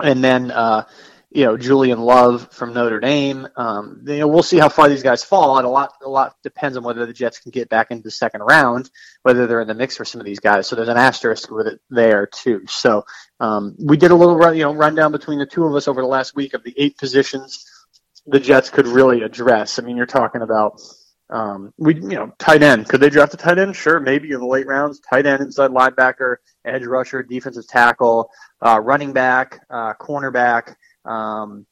and 0.00 0.22
then 0.22 0.50
uh, 0.52 0.84
you 1.30 1.44
know 1.44 1.56
Julian 1.56 2.00
Love 2.00 2.52
from 2.52 2.74
Notre 2.74 3.00
Dame. 3.00 3.48
Um, 3.56 4.02
you 4.06 4.18
know, 4.18 4.28
we'll 4.28 4.42
see 4.42 4.58
how 4.58 4.68
far 4.68 4.88
these 4.88 5.02
guys 5.02 5.24
fall, 5.24 5.58
and 5.58 5.66
a 5.66 5.70
lot 5.70 5.92
a 6.02 6.08
lot 6.08 6.36
depends 6.42 6.76
on 6.76 6.84
whether 6.84 7.06
the 7.06 7.12
Jets 7.12 7.38
can 7.38 7.50
get 7.50 7.68
back 7.68 7.90
into 7.90 8.02
the 8.02 8.10
second 8.10 8.42
round, 8.42 8.90
whether 9.22 9.46
they're 9.46 9.60
in 9.60 9.68
the 9.68 9.74
mix 9.74 9.96
for 9.96 10.04
some 10.04 10.20
of 10.20 10.26
these 10.26 10.40
guys. 10.40 10.66
So 10.66 10.76
there's 10.76 10.88
an 10.88 10.96
asterisk 10.96 11.50
with 11.50 11.66
it 11.66 11.80
there 11.90 12.26
too. 12.26 12.66
So 12.68 13.04
um, 13.40 13.76
we 13.78 13.96
did 13.96 14.10
a 14.10 14.16
little 14.16 14.36
run, 14.36 14.56
you 14.56 14.64
know 14.64 14.74
rundown 14.74 15.12
between 15.12 15.38
the 15.38 15.46
two 15.46 15.64
of 15.64 15.74
us 15.74 15.88
over 15.88 16.00
the 16.00 16.08
last 16.08 16.34
week 16.34 16.54
of 16.54 16.64
the 16.64 16.74
eight 16.76 16.98
positions 16.98 17.64
the 18.26 18.40
Jets 18.40 18.70
could 18.70 18.86
really 18.86 19.22
address. 19.22 19.78
I 19.78 19.82
mean, 19.82 19.96
you're 19.96 20.06
talking 20.06 20.42
about. 20.42 20.80
Um, 21.28 21.72
we, 21.78 21.94
you 21.94 22.08
know, 22.08 22.34
tight 22.40 22.64
end. 22.64 22.88
Could 22.88 23.00
they 23.00 23.08
draft 23.08 23.34
a 23.34 23.36
tight 23.36 23.58
end? 23.58 23.76
Sure, 23.76 24.00
maybe 24.00 24.32
in 24.32 24.40
the 24.40 24.46
late 24.46 24.66
rounds. 24.66 24.98
Tight 24.98 25.26
end, 25.26 25.40
inside 25.40 25.70
linebacker, 25.70 26.36
edge 26.64 26.84
rusher, 26.84 27.22
defensive 27.22 27.68
tackle, 27.68 28.30
uh, 28.60 28.80
running 28.80 29.12
back, 29.12 29.64
uh, 29.70 29.94
cornerback. 29.94 30.74
Um, 31.04 31.66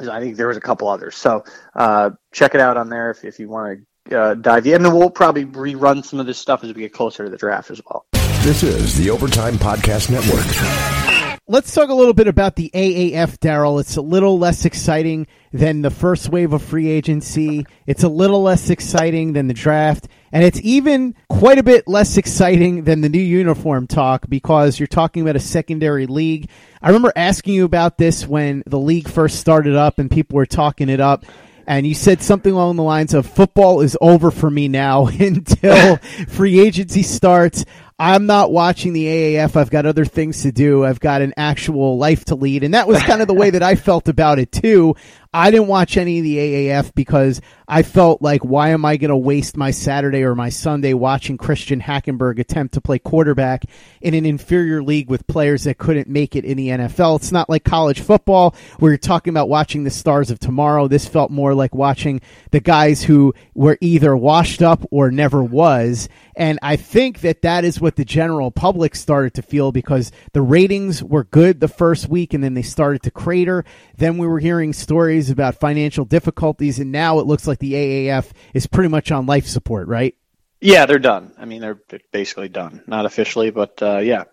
I 0.00 0.20
think 0.20 0.36
there 0.36 0.48
was 0.48 0.56
a 0.56 0.60
couple 0.60 0.88
others. 0.88 1.16
So 1.16 1.44
uh, 1.74 2.10
check 2.32 2.54
it 2.54 2.60
out 2.60 2.76
on 2.76 2.88
there 2.88 3.10
if, 3.10 3.24
if 3.24 3.38
you 3.40 3.48
want 3.48 3.80
to 4.08 4.20
uh, 4.20 4.34
dive 4.34 4.66
in. 4.66 4.84
And 4.84 4.94
we'll 4.94 5.10
probably 5.10 5.44
rerun 5.44 6.04
some 6.04 6.20
of 6.20 6.26
this 6.26 6.38
stuff 6.38 6.62
as 6.62 6.72
we 6.72 6.82
get 6.82 6.92
closer 6.92 7.24
to 7.24 7.30
the 7.30 7.36
draft 7.36 7.70
as 7.70 7.80
well. 7.86 8.06
This 8.42 8.62
is 8.62 8.96
the 8.96 9.10
Overtime 9.10 9.54
Podcast 9.54 10.10
Network. 10.10 11.17
Let's 11.50 11.74
talk 11.74 11.88
a 11.88 11.94
little 11.94 12.12
bit 12.12 12.28
about 12.28 12.56
the 12.56 12.70
AAF, 12.74 13.38
Darryl. 13.38 13.80
It's 13.80 13.96
a 13.96 14.02
little 14.02 14.38
less 14.38 14.66
exciting 14.66 15.26
than 15.50 15.80
the 15.80 15.88
first 15.88 16.28
wave 16.28 16.52
of 16.52 16.62
free 16.62 16.88
agency. 16.88 17.64
It's 17.86 18.02
a 18.02 18.08
little 18.10 18.42
less 18.42 18.68
exciting 18.68 19.32
than 19.32 19.48
the 19.48 19.54
draft. 19.54 20.08
And 20.30 20.44
it's 20.44 20.60
even 20.62 21.14
quite 21.30 21.56
a 21.56 21.62
bit 21.62 21.88
less 21.88 22.18
exciting 22.18 22.84
than 22.84 23.00
the 23.00 23.08
new 23.08 23.18
uniform 23.18 23.86
talk 23.86 24.28
because 24.28 24.78
you're 24.78 24.88
talking 24.88 25.22
about 25.22 25.36
a 25.36 25.40
secondary 25.40 26.06
league. 26.06 26.50
I 26.82 26.88
remember 26.88 27.14
asking 27.16 27.54
you 27.54 27.64
about 27.64 27.96
this 27.96 28.26
when 28.26 28.62
the 28.66 28.78
league 28.78 29.08
first 29.08 29.40
started 29.40 29.74
up 29.74 29.98
and 29.98 30.10
people 30.10 30.36
were 30.36 30.44
talking 30.44 30.90
it 30.90 31.00
up. 31.00 31.24
And 31.66 31.86
you 31.86 31.94
said 31.94 32.22
something 32.22 32.52
along 32.52 32.76
the 32.76 32.82
lines 32.82 33.14
of 33.14 33.26
football 33.26 33.80
is 33.80 33.96
over 34.02 34.30
for 34.30 34.50
me 34.50 34.68
now 34.68 35.06
until 35.18 35.96
free 36.28 36.60
agency 36.60 37.02
starts. 37.02 37.64
I'm 38.00 38.26
not 38.26 38.52
watching 38.52 38.92
the 38.92 39.06
AAF. 39.06 39.56
I've 39.56 39.70
got 39.70 39.84
other 39.84 40.04
things 40.04 40.42
to 40.42 40.52
do. 40.52 40.84
I've 40.84 41.00
got 41.00 41.20
an 41.20 41.34
actual 41.36 41.98
life 41.98 42.26
to 42.26 42.36
lead. 42.36 42.62
And 42.62 42.74
that 42.74 42.86
was 42.86 43.02
kind 43.02 43.20
of 43.20 43.26
the 43.26 43.34
way 43.34 43.50
that 43.50 43.62
I 43.62 43.74
felt 43.74 44.08
about 44.08 44.38
it 44.38 44.52
too. 44.52 44.94
I 45.32 45.50
didn't 45.50 45.66
watch 45.66 45.98
any 45.98 46.18
of 46.18 46.24
the 46.24 46.38
AAF 46.38 46.94
because 46.94 47.42
I 47.66 47.82
felt 47.82 48.22
like, 48.22 48.42
why 48.42 48.70
am 48.70 48.86
I 48.86 48.96
going 48.96 49.10
to 49.10 49.16
waste 49.16 49.58
my 49.58 49.72
Saturday 49.72 50.22
or 50.22 50.34
my 50.34 50.48
Sunday 50.48 50.94
watching 50.94 51.36
Christian 51.36 51.82
Hackenberg 51.82 52.38
attempt 52.38 52.74
to 52.74 52.80
play 52.80 52.98
quarterback 52.98 53.64
in 54.00 54.14
an 54.14 54.24
inferior 54.24 54.82
league 54.82 55.10
with 55.10 55.26
players 55.26 55.64
that 55.64 55.76
couldn't 55.76 56.08
make 56.08 56.34
it 56.34 56.46
in 56.46 56.56
the 56.56 56.68
NFL? 56.68 57.16
It's 57.16 57.30
not 57.30 57.50
like 57.50 57.62
college 57.62 58.00
football 58.00 58.54
where 58.78 58.92
you're 58.92 58.98
talking 58.98 59.30
about 59.30 59.50
watching 59.50 59.84
the 59.84 59.90
stars 59.90 60.30
of 60.30 60.38
tomorrow. 60.38 60.88
This 60.88 61.06
felt 61.06 61.30
more 61.30 61.54
like 61.54 61.74
watching 61.74 62.22
the 62.50 62.60
guys 62.60 63.02
who 63.02 63.34
were 63.54 63.76
either 63.82 64.16
washed 64.16 64.62
up 64.62 64.86
or 64.90 65.10
never 65.10 65.42
was. 65.42 66.08
And 66.36 66.58
I 66.62 66.76
think 66.76 67.20
that 67.20 67.42
that 67.42 67.64
is 67.64 67.80
what 67.80 67.87
the 67.96 68.04
general 68.04 68.50
public 68.50 68.94
started 68.94 69.34
to 69.34 69.42
feel 69.42 69.72
because 69.72 70.12
the 70.32 70.42
ratings 70.42 71.02
were 71.02 71.24
good 71.24 71.60
the 71.60 71.68
first 71.68 72.08
week 72.08 72.34
and 72.34 72.42
then 72.42 72.54
they 72.54 72.62
started 72.62 73.02
to 73.02 73.10
crater. 73.10 73.64
Then 73.96 74.18
we 74.18 74.26
were 74.26 74.40
hearing 74.40 74.72
stories 74.72 75.30
about 75.30 75.60
financial 75.60 76.04
difficulties, 76.04 76.78
and 76.78 76.92
now 76.92 77.18
it 77.18 77.26
looks 77.26 77.46
like 77.46 77.58
the 77.58 77.74
AAF 77.74 78.30
is 78.54 78.66
pretty 78.66 78.88
much 78.88 79.10
on 79.10 79.26
life 79.26 79.46
support, 79.46 79.88
right? 79.88 80.14
Yeah, 80.60 80.86
they're 80.86 80.98
done. 80.98 81.32
I 81.38 81.44
mean, 81.44 81.60
they're 81.60 81.80
basically 82.12 82.48
done. 82.48 82.82
Not 82.86 83.06
officially, 83.06 83.50
but 83.50 83.80
uh, 83.80 83.98
yeah, 83.98 84.24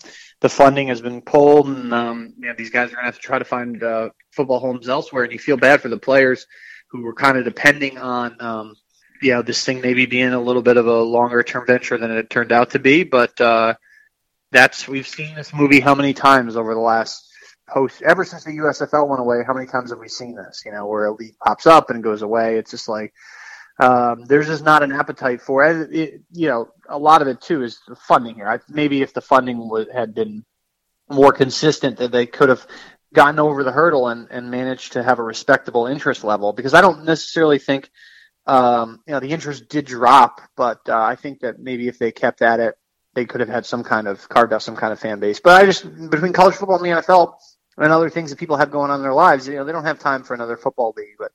the 0.41 0.49
funding 0.49 0.87
has 0.87 1.01
been 1.01 1.21
pulled, 1.21 1.67
and 1.67 1.93
um, 1.93 2.33
these 2.57 2.71
guys 2.71 2.89
are 2.89 2.95
going 2.95 3.03
to 3.03 3.05
have 3.05 3.15
to 3.15 3.21
try 3.21 3.39
to 3.39 3.45
find 3.45 3.83
uh, 3.83 4.09
football 4.31 4.59
homes 4.59 4.89
elsewhere. 4.89 5.23
And 5.23 5.33
you 5.33 5.39
feel 5.39 5.57
bad 5.57 5.81
for 5.81 5.89
the 5.89 5.97
players 5.97 6.47
who 6.89 7.03
were 7.03 7.13
kind 7.13 7.37
of 7.37 7.45
depending 7.45 7.97
on, 7.97 8.35
um, 8.39 8.75
you 9.21 9.34
know, 9.34 9.41
this 9.41 9.63
thing 9.63 9.82
maybe 9.82 10.06
being 10.06 10.34
a 10.34 10.41
little 10.41 10.62
bit 10.62 10.78
of 10.78 10.88
a 10.88 11.01
longer 11.01 11.43
term 11.43 11.65
venture 11.65 11.97
than 11.97 12.12
it 12.12 12.30
turned 12.30 12.51
out 12.51 12.71
to 12.71 12.80
be. 12.80 13.04
But 13.04 13.39
uh, 13.39 13.75
that's 14.51 14.88
we've 14.88 15.08
seen 15.08 15.36
this 15.36 15.54
movie 15.54 15.80
how 15.80 15.95
many 15.95 16.13
times 16.13 16.56
over 16.56 16.73
the 16.73 16.80
last 16.80 17.32
post 17.67 18.01
ever 18.04 18.23
since 18.23 18.43
the 18.43 18.51
USFL 18.51 19.08
went 19.08 19.21
away. 19.21 19.43
How 19.45 19.54
many 19.54 19.67
times 19.67 19.91
have 19.91 19.99
we 19.99 20.10
seen 20.10 20.36
this? 20.36 20.63
You 20.65 20.71
know, 20.71 20.86
where 20.88 21.06
a 21.06 21.12
league 21.12 21.38
pops 21.39 21.65
up 21.65 21.89
and 21.89 22.04
goes 22.04 22.21
away. 22.21 22.58
It's 22.58 22.71
just 22.71 22.88
like 22.88 23.13
um, 23.80 24.25
there's 24.25 24.47
just 24.47 24.63
not 24.63 24.84
an 24.84 24.91
appetite 24.91 25.41
for 25.41 25.65
it. 25.65 25.93
it. 25.93 26.21
You 26.32 26.47
know, 26.47 26.69
a 26.88 26.97
lot 26.97 27.21
of 27.21 27.28
it 27.28 27.41
too 27.41 27.63
is 27.63 27.80
the 27.88 27.95
funding 27.95 28.36
here. 28.36 28.47
I, 28.47 28.60
maybe 28.69 29.01
if 29.01 29.13
the 29.13 29.21
funding 29.21 29.69
would, 29.69 29.89
had 29.91 30.13
been 30.13 30.45
more 31.10 31.34
consistent, 31.34 31.97
that 31.97 32.12
they 32.12 32.25
could 32.25 32.49
have 32.49 32.65
gotten 33.13 33.39
over 33.39 33.63
the 33.63 33.71
hurdle 33.71 34.08
and, 34.08 34.28
and 34.32 34.49
managed 34.49 34.93
to 34.93 35.04
have 35.04 35.19
a 35.19 35.23
respectable 35.23 35.88
interest 35.88 36.23
level. 36.23 36.54
Because 36.54 36.73
I 36.73 36.82
don't 36.82 37.06
necessarily 37.06 37.60
think. 37.60 37.89
Um, 38.47 39.01
you 39.08 39.13
know, 39.13 39.19
the 39.19 39.31
interest 39.31 39.69
did 39.69 39.86
drop, 39.86 40.41
but 40.55 40.88
uh, 40.88 40.97
I 40.97 41.15
think 41.15 41.39
that 41.39 41.60
maybe 41.60 41.88
if 41.88 41.97
they 41.97 42.12
kept 42.12 42.41
at 42.41 42.60
it, 42.60 42.75
they 43.15 43.25
could 43.25 43.41
have 43.41 43.49
had 43.49 43.65
some 43.65 43.84
kind 43.84 44.08
of 44.08 44.27
carved 44.29 44.53
out 44.53 44.62
some 44.62 44.75
kind 44.75 44.93
of 44.93 44.99
fan 44.99 45.19
base. 45.19 45.39
But 45.39 45.62
I 45.62 45.65
just 45.65 45.84
between 46.10 46.34
college 46.34 46.55
football 46.55 46.84
and 46.84 46.86
the 46.86 47.01
NFL, 47.01 47.36
and 47.77 47.91
other 47.91 48.10
things 48.10 48.29
that 48.29 48.39
people 48.39 48.58
have 48.58 48.71
going 48.71 48.91
on 48.91 48.99
in 48.99 49.03
their 49.03 49.13
lives. 49.13 49.47
You 49.47 49.55
know, 49.55 49.65
they 49.65 49.71
don't 49.71 49.86
have 49.86 49.99
time 49.99 50.23
for 50.23 50.34
another 50.34 50.58
football 50.58 50.93
league. 50.95 51.15
But 51.17 51.31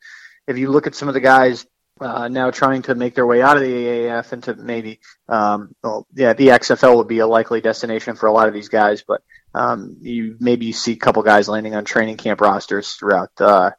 if 0.47 0.59
you 0.59 0.71
look 0.71 0.87
at 0.87 0.95
some 0.95 1.09
of 1.09 1.15
the 1.15 1.21
guys 1.21 1.67
uh, 2.01 2.29
now 2.29 2.51
trying 2.51 2.83
to 2.83 2.95
make 2.95 3.15
their 3.15 3.27
way 3.27 3.43
out 3.43 3.57
of 3.57 3.63
the 3.63 3.73
AAF 3.73 4.33
into 4.33 4.55
maybe, 4.55 5.01
um, 5.29 5.75
well, 5.83 6.07
yeah, 6.15 6.33
the 6.33 6.49
XFL 6.49 6.97
would 6.97 7.09
be 7.09 7.19
a 7.19 7.27
likely 7.27 7.61
destination 7.61 8.17
for 8.17 8.27
a 8.27 8.33
lot 8.33 8.49
of 8.49 8.55
these 8.55 8.69
guys. 8.69 9.05
But 9.07 9.23
um, 9.55 9.97
you 10.01 10.37
maybe 10.41 10.73
see 10.73 10.93
a 10.93 10.97
couple 10.97 11.23
guys 11.23 11.49
landing 11.49 11.75
on 11.75 11.85
training 11.85 12.17
camp 12.17 12.41
rosters 12.41 12.93
throughout 12.93 13.31
uh, 13.39 13.73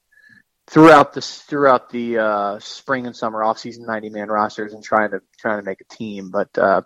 throughout 0.72 1.14
the 1.14 1.22
throughout 1.22 1.90
the 1.90 2.18
uh, 2.18 2.60
spring 2.60 3.06
and 3.06 3.16
summer 3.16 3.44
off 3.44 3.60
season 3.60 3.86
ninety 3.86 4.10
man 4.10 4.30
rosters 4.30 4.74
and 4.74 4.84
trying 4.84 5.12
to 5.12 5.22
trying 5.38 5.60
to 5.60 5.66
make 5.66 5.82
a 5.82 5.96
team. 5.96 6.32
But 6.32 6.58
uh, 6.58 6.82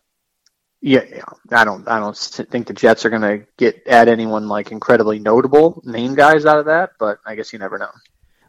yeah, 0.82 1.24
I 1.52 1.64
don't. 1.64 1.88
I 1.88 2.00
don't 2.00 2.18
think 2.18 2.68
the 2.68 2.74
Jets 2.74 3.06
are 3.06 3.10
going 3.10 3.22
to 3.22 3.46
get 3.58 3.84
add 3.88 4.10
anyone 4.10 4.48
like 4.48 4.72
incredibly 4.72 5.20
notable 5.20 5.82
name 5.86 6.16
guys 6.16 6.46
out 6.46 6.60
of 6.60 6.66
that. 6.66 6.92
But 7.00 7.20
I 7.26 7.36
guess 7.36 7.54
you 7.54 7.60
never 7.60 7.78
know. 7.78 7.92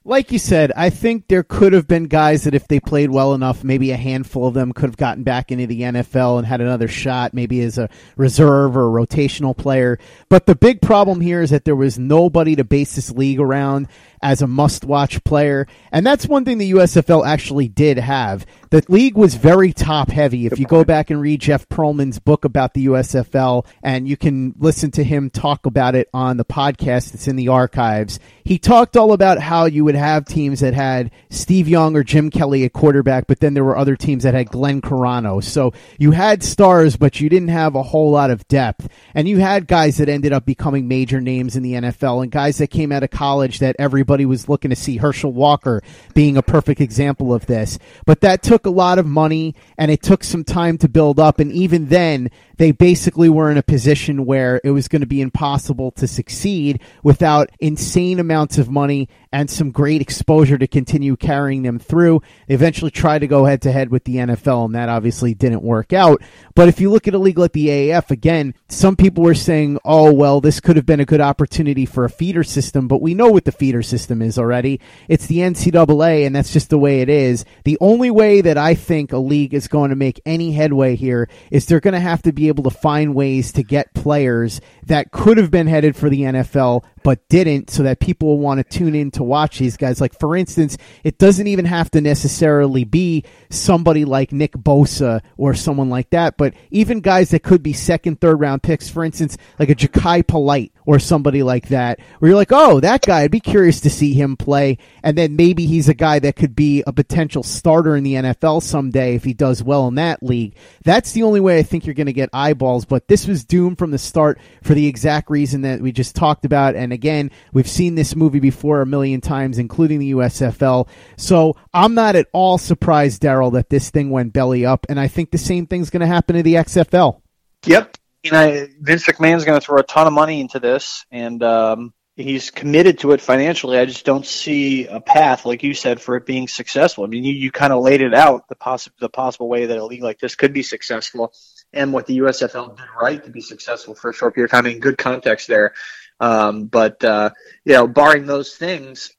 Like 0.09 0.31
you 0.31 0.39
said, 0.39 0.71
I 0.77 0.91
think 0.91 1.27
there 1.27 1.43
could 1.43 1.73
have 1.73 1.89
been 1.89 2.05
guys 2.05 2.45
that 2.45 2.55
if 2.55 2.69
they 2.69 2.79
played 2.79 3.11
well 3.11 3.35
enough, 3.35 3.65
maybe 3.65 3.91
a 3.91 3.97
handful 3.97 4.47
of 4.47 4.55
them 4.55 4.73
could 4.73 4.91
have 4.91 4.97
gotten 4.97 5.25
back 5.25 5.51
into 5.51 5.67
the 5.67 5.81
NFL 5.81 6.39
and 6.39 6.47
had 6.47 6.61
another 6.61 6.87
shot, 6.87 7.35
maybe 7.35 7.61
as 7.63 7.77
a 7.77 7.91
reserve 8.17 8.77
or 8.77 8.87
a 8.87 9.05
rotational 9.05 9.57
player. 9.57 9.99
But 10.29 10.47
the 10.47 10.55
big 10.55 10.81
problem 10.81 11.21
here 11.21 11.43
is 11.43 11.51
that 11.51 11.65
there 11.65 11.75
was 11.75 11.99
nobody 11.99 12.55
to 12.55 12.63
base 12.63 12.95
this 12.95 13.11
league 13.11 13.41
around 13.41 13.89
as 14.23 14.43
a 14.43 14.47
must 14.47 14.85
watch 14.85 15.25
player. 15.25 15.67
And 15.91 16.07
that's 16.07 16.29
one 16.29 16.45
thing 16.45 16.59
the 16.59 16.71
USFL 16.71 17.27
actually 17.27 17.67
did 17.67 17.99
have. 17.99 18.47
The 18.71 18.85
league 18.89 19.17
was 19.17 19.35
very 19.35 19.73
top 19.73 20.11
heavy. 20.11 20.47
If 20.47 20.59
you 20.59 20.67
go 20.67 20.85
back 20.85 21.11
and 21.11 21.21
read 21.21 21.41
Jeff 21.41 21.69
Pearlman's 21.69 22.19
book 22.19 22.45
about 22.45 22.75
the 22.75 22.87
USFL, 22.87 23.67
and 23.83 24.09
you 24.09 24.17
can 24.17 24.55
listen 24.59 24.91
to 24.93 25.05
him 25.05 25.31
talk 25.31 25.67
about 25.67 25.95
it 25.95 26.09
on 26.15 26.37
the 26.37 26.45
podcast 26.45 27.13
that's 27.13 27.29
in 27.29 27.37
the 27.37 27.49
archives, 27.49 28.19
he 28.45 28.59
talked 28.59 28.97
all 28.97 29.13
about 29.13 29.39
how 29.39 29.65
you 29.65 29.85
would 29.85 29.97
have 29.97 30.25
teams 30.25 30.61
that 30.61 30.73
had 30.73 31.11
Steve 31.31 31.69
Young 31.69 31.97
or 31.97 32.05
Jim 32.05 32.31
Kelly 32.31 32.65
at 32.65 32.73
quarterback, 32.73 33.27
but 33.27 33.41
then 33.41 33.55
there 33.55 33.65
were 33.65 33.77
other 33.77 33.97
teams 33.97 34.23
that 34.23 34.35
had 34.35 34.51
Glenn 34.51 34.81
Carano. 34.81 35.43
So 35.43 35.73
you 35.99 36.13
had 36.13 36.45
stars, 36.45 36.97
but 36.97 37.21
you 37.21 37.29
didn't 37.29 37.49
have 37.49 37.75
a 37.75 37.83
whole 37.83 38.11
lot 38.11 38.31
of 38.31 38.47
depth. 38.47 38.89
And 39.15 39.29
you 39.29 39.39
had 39.39 39.67
guys 39.67 39.99
that 39.99 40.09
ended 40.09 40.33
up 40.33 40.47
becoming 40.47 40.87
major 40.87 41.21
names 41.21 41.57
in 41.57 41.63
the 41.63 41.73
NFL 41.73 42.23
and 42.23 42.31
guys 42.31 42.59
that 42.59 42.69
came 42.69 42.93
out 42.93 43.03
of 43.03 43.11
college 43.11 43.59
that 43.59 43.77
everybody 43.79 44.25
was 44.25 44.49
looking 44.49 44.71
to 44.71 44.77
see. 44.77 44.97
Herschel 44.97 45.33
Walker 45.33 45.83
being 46.15 46.37
a 46.37 46.43
perfect 46.43 46.81
example 46.81 47.35
of 47.35 47.47
this. 47.47 47.79
But 48.05 48.21
that 48.21 48.43
took 48.45 48.56
a 48.65 48.71
lot 48.71 48.99
of 48.99 49.05
money 49.05 49.55
and 49.77 49.91
it 49.91 50.03
took 50.03 50.25
some 50.25 50.45
time 50.45 50.79
to 50.79 50.89
build 50.89 51.21
up. 51.21 51.41
And 51.41 51.53
even 51.53 51.89
then, 51.89 52.31
they 52.57 52.71
basically 52.71 53.29
were 53.29 53.51
in 53.51 53.59
a 53.59 53.63
position 53.63 54.25
where 54.25 54.61
it 54.65 54.71
was 54.71 54.89
going 54.89 55.01
to 55.01 55.07
be 55.07 55.21
impossible 55.21 55.91
to 55.93 56.07
succeed 56.07 56.81
without 57.03 57.51
insane 57.61 58.19
amounts 58.19 58.57
of 58.57 58.71
money 58.71 59.09
and 59.37 59.51
some 59.51 59.71
great 59.71 60.01
exposure 60.01 60.57
to 60.57 60.67
continue 60.67 61.15
carrying 61.15 61.63
them 61.63 61.79
through. 61.79 62.23
They 62.49 62.55
eventually 62.55 62.91
tried 62.91 63.19
to 63.19 63.27
go 63.27 63.45
head 63.45 63.61
to 63.63 63.73
head 63.73 63.91
with 63.91 64.05
the 64.05 64.17
NFL, 64.17 64.65
and 64.65 64.75
that 64.75 64.89
obviously 64.89 65.35
didn't 65.35 65.63
work 65.63 65.93
out. 65.93 66.23
But 66.55 66.69
if 66.69 66.81
you 66.81 66.91
look 66.91 67.07
at 67.07 67.13
a 67.13 67.19
league 67.19 67.37
like 67.37 67.53
the 67.53 67.69
AAF, 67.69 68.11
again, 68.11 68.55
some 68.71 68.97
people 68.97 69.23
were 69.23 69.35
saying, 69.35 69.79
oh, 69.85 70.11
well, 70.11 70.41
this 70.41 70.59
could 70.59 70.77
have 70.77 70.87
been 70.87 71.01
a 71.01 71.05
good 71.05 71.21
opportunity 71.21 71.85
for 71.85 72.07
a 72.07 72.11
feeder 72.11 72.45
system, 72.45 72.89
but 72.89 73.03
we 73.03 73.13
know 73.13 73.29
what 73.29 73.45
the 73.45 73.53
feeder 73.53 73.83
system 73.83 74.23
is 74.23 74.39
already. 74.39 74.81
It's 75.07 75.27
the 75.27 75.41
NCAA, 75.41 76.25
and 76.25 76.35
that's 76.35 76.55
just 76.55 76.71
the 76.71 76.79
way 76.79 77.03
it 77.03 77.11
is. 77.11 77.45
The 77.65 77.77
only 77.83 78.11
way 78.11 78.41
that 78.41 78.57
I 78.57 78.75
think 78.75 79.13
a 79.13 79.19
league 79.19 79.53
is 79.53 79.69
going 79.69 79.91
to 79.91 79.97
make 79.97 80.19
any 80.25 80.53
headway 80.53 80.97
here 80.97 81.29
is 81.51 81.67
they're 81.67 81.81
going 81.81 81.93
to 81.93 82.01
have 82.01 82.23
to 82.23 82.33
be 82.33 82.49
able 82.49 82.65
to 82.65 82.71
find 82.71 83.15
ways 83.15 83.53
to 83.53 83.63
get 83.63 83.93
players 83.93 84.63
that 84.87 85.11
could 85.11 85.37
have 85.37 85.51
been 85.51 85.67
headed 85.67 85.95
for 85.95 86.09
the 86.09 86.23
NFL 86.23 86.85
but 87.07 87.29
didn't 87.29 87.71
so 87.71 87.85
that 87.85 88.01
people 88.01 88.41
want 88.41 88.59
to 88.59 88.79
tune 88.79 88.97
in 88.97 89.13
to 89.13 89.23
watch 89.23 89.61
these 89.61 89.77
guys. 89.77 90.01
Like, 90.01 90.19
for 90.19 90.37
instance, 90.37 90.77
it 91.05 91.19
doesn't 91.19 91.47
even 91.47 91.65
have 91.65 91.89
to 91.93 92.01
necessarily 92.01 92.83
be 92.83 93.23
somebody 93.49 94.05
like 94.05 94.33
Nick 94.33 94.55
Bosa 94.55 95.21
or 95.37 95.55
someone 95.55 95.89
like 95.89 96.11
that, 96.11 96.37
but 96.37 96.55
even 96.73 96.99
guys 96.99 97.31
that 97.31 97.45
could 97.45 97.63
be 97.63 97.73
second, 97.73 98.21
third 98.21 98.41
round 98.41 98.65
picks, 98.65 98.91
for 98.91 99.05
instance, 99.05 99.39
like 99.57 99.71
a 99.71 99.77
Jachai 99.77 100.27
Polite 100.27 100.73
or 100.85 100.99
somebody 100.99 101.45
like 101.45 101.69
that, 101.69 102.01
where 102.19 102.31
you're 102.31 102.37
like, 102.37 102.53
oh, 102.53 102.81
that 102.81 103.03
guy, 103.03 103.21
I'd 103.23 103.31
be 103.31 103.39
curious 103.39 103.81
to 103.83 103.91
see 103.91 104.13
him 104.13 104.37
play. 104.37 104.79
And 105.05 105.17
then 105.17 105.37
maybe 105.37 105.67
he's 105.67 105.89
a 105.89 105.95
guy 105.95 106.19
that 106.21 106.35
could 106.35 106.57
be 106.57 106.83
a 106.89 106.93
potential 106.93 107.45
starter 107.45 107.95
in 107.97 108.03
the 108.03 108.15
NFL 108.15 108.63
someday 108.63 109.15
if 109.15 109.23
he 109.23 109.33
does 109.33 109.63
well 109.63 109.87
in 109.87 109.97
that 109.97 110.25
league. 110.25 110.57
That's 110.85 111.13
the 111.13 111.25
only 111.25 111.41
way 111.41 111.59
I 111.59 111.63
think 111.63 111.87
you're 111.87 111.95
going 111.95 112.07
to 112.07 112.13
get 112.13 112.31
eyeballs. 112.33 112.85
But 112.85 113.07
this 113.07 113.29
was 113.29 113.45
doomed 113.45 113.79
from 113.79 113.93
the 113.93 113.99
start 113.99 114.41
for 114.63 114.75
the 114.75 114.87
exact 114.87 115.31
reason 115.31 115.63
that 115.63 115.81
we 115.81 115.93
just 115.93 116.17
talked 116.17 116.45
about. 116.45 116.75
And 116.75 116.93
again, 116.97 117.31
we've 117.53 117.69
seen 117.69 117.95
this 117.95 118.17
movie 118.17 118.41
before 118.41 118.81
a 118.81 118.87
million 118.87 119.21
times, 119.21 119.59
including 119.59 120.01
the 120.01 120.13
USFL. 120.13 120.89
So 121.17 121.57
I'm 121.73 121.95
not 121.95 122.17
at 122.17 122.27
all 122.33 122.59
surprised, 122.59 123.23
Darryl, 123.23 123.53
that 123.53 123.71
this 123.71 123.91
thing 123.91 124.11
went 124.11 124.33
belly 124.33 124.67
up. 124.67 124.87
And 124.89 124.99
I 124.99 125.07
think 125.07 125.31
the 125.31 125.39
same 125.39 125.67
thing's 125.67 125.91
going 125.91 126.01
to 126.01 126.07
happen 126.07 126.35
to 126.35 126.43
the 126.43 126.55
XFL. 126.55 127.21
Yep, 127.67 127.97
you 128.27 128.33
know, 128.33 128.67
Vince 128.81 129.07
McMahon's 129.07 129.45
going 129.45 129.61
to 129.61 129.65
throw 129.65 129.79
a 129.79 129.85
ton 129.85 130.07
of 130.07 130.13
money 130.13 130.41
into 130.41 130.59
this, 130.59 131.07
and 131.13 131.43
um, 131.43 131.95
he's 132.17 132.51
committed 132.51 132.99
to 133.01 133.13
it 133.13 133.21
financially. 133.21 133.79
I 133.79 133.85
just 133.85 134.05
don't 134.05 134.27
see 134.27 134.87
a 134.87 135.01
path, 135.01 135.47
like 135.47 135.63
you 135.63 135.75
said, 135.75 136.01
for 136.01 136.17
it 136.17 136.27
being 136.27 136.49
successful. 136.49 137.05
I 137.05 137.07
mean, 137.07 137.25
you, 137.25 137.33
you 137.33 137.53
kind 137.53 137.73
of 137.73 137.83
laid 137.83 138.01
it 138.01 138.15
out 138.15 138.49
the 138.49 138.57
possible 138.57 138.97
the 139.01 139.09
possible 139.09 139.49
way 139.49 139.67
that 139.67 139.79
a 139.79 139.85
league 139.85 140.03
like 140.03 140.19
this 140.19 140.35
could 140.35 140.53
be 140.53 140.63
successful, 140.63 141.33
and 141.73 141.93
what 141.93 142.07
the 142.07 142.19
USFL 142.19 142.77
did 142.77 142.87
right 143.01 143.23
to 143.25 143.31
be 143.31 143.41
successful 143.41 143.95
for 143.95 144.11
a 144.11 144.15
short 144.15 144.35
period 144.35 144.47
of 144.47 144.51
time. 144.51 144.67
In 144.67 144.81
good 144.81 144.99
context 144.99 145.47
there, 145.47 145.75
um, 146.21 146.67
but 146.67 147.03
uh, 147.05 147.31
you 147.65 147.75
know, 147.75 147.87
barring 147.87 148.27
those 148.27 148.55
things, 148.55 149.13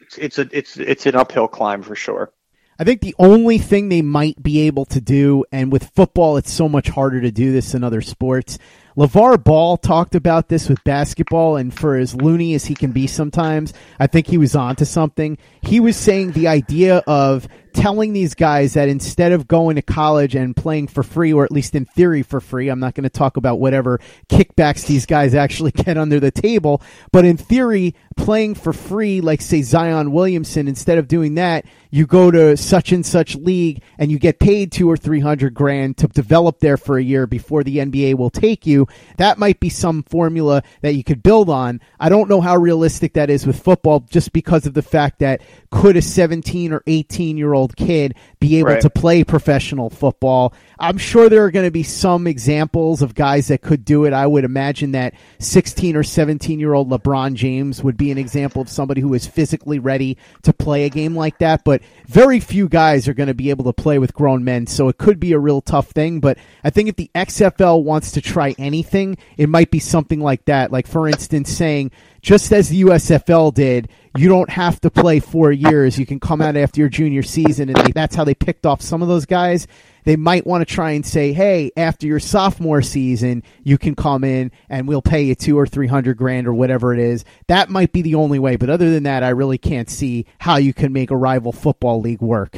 it's, 0.00 0.18
it's 0.18 0.38
a 0.38 0.48
it's 0.52 0.76
it's 0.76 1.06
an 1.06 1.16
uphill 1.16 1.48
climb 1.48 1.82
for 1.82 1.94
sure. 1.94 2.32
I 2.78 2.84
think 2.84 3.00
the 3.00 3.14
only 3.18 3.56
thing 3.56 3.88
they 3.88 4.02
might 4.02 4.42
be 4.42 4.60
able 4.66 4.84
to 4.86 5.00
do, 5.00 5.44
and 5.50 5.72
with 5.72 5.90
football, 5.94 6.36
it's 6.36 6.52
so 6.52 6.68
much 6.68 6.88
harder 6.88 7.22
to 7.22 7.30
do 7.30 7.52
this 7.52 7.72
than 7.72 7.82
other 7.82 8.02
sports. 8.02 8.58
LeVar 8.98 9.42
Ball 9.42 9.78
talked 9.78 10.14
about 10.14 10.48
this 10.48 10.68
with 10.68 10.84
basketball, 10.84 11.56
and 11.56 11.72
for 11.72 11.96
as 11.96 12.14
loony 12.14 12.54
as 12.54 12.66
he 12.66 12.74
can 12.74 12.92
be 12.92 13.06
sometimes, 13.06 13.72
I 13.98 14.06
think 14.06 14.26
he 14.26 14.36
was 14.36 14.54
onto 14.54 14.84
something. 14.84 15.38
He 15.62 15.80
was 15.80 15.96
saying 15.96 16.32
the 16.32 16.48
idea 16.48 16.98
of 17.06 17.48
telling 17.76 18.12
these 18.12 18.34
guys 18.34 18.74
that 18.74 18.88
instead 18.88 19.32
of 19.32 19.46
going 19.46 19.76
to 19.76 19.82
college 19.82 20.34
and 20.34 20.56
playing 20.56 20.88
for 20.88 21.02
free, 21.02 21.32
or 21.32 21.44
at 21.44 21.52
least 21.52 21.74
in 21.74 21.84
theory 21.84 22.22
for 22.22 22.40
free, 22.40 22.68
I'm 22.68 22.80
not 22.80 22.94
going 22.94 23.04
to 23.04 23.10
talk 23.10 23.36
about 23.36 23.60
whatever 23.60 24.00
kickbacks 24.28 24.86
these 24.86 25.06
guys 25.06 25.34
actually 25.34 25.70
get 25.72 25.98
under 25.98 26.18
the 26.18 26.30
table, 26.30 26.82
but 27.12 27.24
in 27.24 27.36
theory, 27.36 27.94
playing 28.16 28.54
for 28.54 28.72
free, 28.72 29.20
like 29.20 29.40
say 29.40 29.62
Zion 29.62 30.10
Williamson, 30.10 30.68
instead 30.68 30.98
of 30.98 31.06
doing 31.06 31.34
that, 31.34 31.66
you 31.90 32.06
go 32.06 32.30
to 32.30 32.56
such 32.56 32.92
and 32.92 33.04
such 33.04 33.36
league 33.36 33.82
and 33.98 34.10
you 34.10 34.18
get 34.18 34.38
paid 34.38 34.72
two 34.72 34.90
or 34.90 34.96
three 34.96 35.20
hundred 35.20 35.54
grand 35.54 35.96
to 35.98 36.08
develop 36.08 36.60
there 36.60 36.76
for 36.76 36.98
a 36.98 37.02
year 37.02 37.26
before 37.26 37.62
the 37.62 37.78
NBA 37.78 38.14
will 38.14 38.30
take 38.30 38.66
you. 38.66 38.86
That 39.18 39.38
might 39.38 39.60
be 39.60 39.68
some 39.68 40.02
formula 40.02 40.62
that 40.80 40.94
you 40.94 41.04
could 41.04 41.22
build 41.22 41.48
on. 41.48 41.80
I 42.00 42.08
don't 42.08 42.28
know 42.28 42.40
how 42.40 42.56
realistic 42.56 43.14
that 43.14 43.30
is 43.30 43.46
with 43.46 43.62
football 43.62 44.00
just 44.00 44.32
because 44.32 44.66
of 44.66 44.74
the 44.74 44.82
fact 44.82 45.20
that 45.20 45.42
could 45.70 45.96
a 45.96 46.02
17 46.02 46.72
or 46.72 46.82
18 46.86 47.36
year 47.36 47.52
old 47.52 47.65
kid 47.74 48.14
be 48.38 48.58
able 48.58 48.70
right. 48.70 48.80
to 48.82 48.90
play 48.90 49.24
professional 49.24 49.90
football? 49.90 50.54
I'm 50.78 50.98
sure 50.98 51.28
there 51.28 51.44
are 51.44 51.50
going 51.50 51.66
to 51.66 51.70
be 51.70 51.82
some 51.82 52.26
examples 52.26 53.00
of 53.02 53.14
guys 53.14 53.48
that 53.48 53.62
could 53.62 53.84
do 53.84 54.04
it. 54.04 54.12
I 54.12 54.26
would 54.26 54.44
imagine 54.44 54.92
that 54.92 55.14
16 55.38 55.96
or 55.96 56.02
17 56.02 56.60
year 56.60 56.74
old 56.74 56.90
LeBron 56.90 57.34
James 57.34 57.82
would 57.82 57.96
be 57.96 58.10
an 58.10 58.18
example 58.18 58.60
of 58.60 58.68
somebody 58.68 59.00
who 59.00 59.14
is 59.14 59.26
physically 59.26 59.78
ready 59.78 60.18
to 60.42 60.52
play 60.52 60.84
a 60.84 60.90
game 60.90 61.16
like 61.16 61.38
that, 61.38 61.64
but 61.64 61.82
very 62.06 62.40
few 62.40 62.68
guys 62.68 63.08
are 63.08 63.14
going 63.14 63.26
to 63.28 63.34
be 63.34 63.50
able 63.50 63.64
to 63.64 63.72
play 63.72 63.98
with 63.98 64.14
grown 64.14 64.44
men, 64.44 64.66
so 64.66 64.88
it 64.88 64.98
could 64.98 65.18
be 65.18 65.32
a 65.32 65.38
real 65.38 65.60
tough 65.60 65.90
thing. 65.90 66.20
But 66.20 66.38
I 66.62 66.70
think 66.70 66.88
if 66.88 66.96
the 66.96 67.10
XFL 67.14 67.82
wants 67.82 68.12
to 68.12 68.20
try 68.20 68.54
anything, 68.58 69.16
it 69.36 69.48
might 69.48 69.70
be 69.70 69.78
something 69.78 70.20
like 70.20 70.44
that. 70.44 70.70
Like, 70.70 70.86
for 70.86 71.08
instance, 71.08 71.50
saying, 71.50 71.90
just 72.26 72.52
as 72.52 72.68
the 72.68 72.82
USFL 72.82 73.54
did, 73.54 73.88
you 74.16 74.28
don't 74.28 74.50
have 74.50 74.80
to 74.80 74.90
play 74.90 75.20
four 75.20 75.52
years. 75.52 75.96
You 75.96 76.06
can 76.06 76.18
come 76.18 76.42
out 76.42 76.56
after 76.56 76.80
your 76.80 76.88
junior 76.88 77.22
season, 77.22 77.68
and 77.68 77.76
they, 77.76 77.92
that's 77.92 78.16
how 78.16 78.24
they 78.24 78.34
picked 78.34 78.66
off 78.66 78.82
some 78.82 79.00
of 79.00 79.06
those 79.06 79.26
guys 79.26 79.68
they 80.06 80.16
might 80.16 80.46
want 80.46 80.66
to 80.66 80.72
try 80.72 80.92
and 80.92 81.04
say, 81.04 81.32
hey, 81.32 81.72
after 81.76 82.06
your 82.06 82.20
sophomore 82.20 82.80
season, 82.80 83.42
you 83.64 83.76
can 83.76 83.96
come 83.96 84.22
in 84.22 84.52
and 84.68 84.86
we'll 84.86 85.02
pay 85.02 85.22
you 85.22 85.34
two 85.34 85.58
or 85.58 85.66
three 85.66 85.88
hundred 85.88 86.16
grand 86.16 86.46
or 86.46 86.54
whatever 86.54 86.94
it 86.94 87.00
is. 87.00 87.24
That 87.48 87.70
might 87.70 87.92
be 87.92 88.02
the 88.02 88.14
only 88.14 88.38
way. 88.38 88.54
But 88.54 88.70
other 88.70 88.88
than 88.88 89.02
that, 89.02 89.24
I 89.24 89.30
really 89.30 89.58
can't 89.58 89.90
see 89.90 90.26
how 90.38 90.56
you 90.56 90.72
can 90.72 90.92
make 90.92 91.10
a 91.10 91.16
rival 91.16 91.50
football 91.50 92.00
league 92.00 92.22
work. 92.22 92.56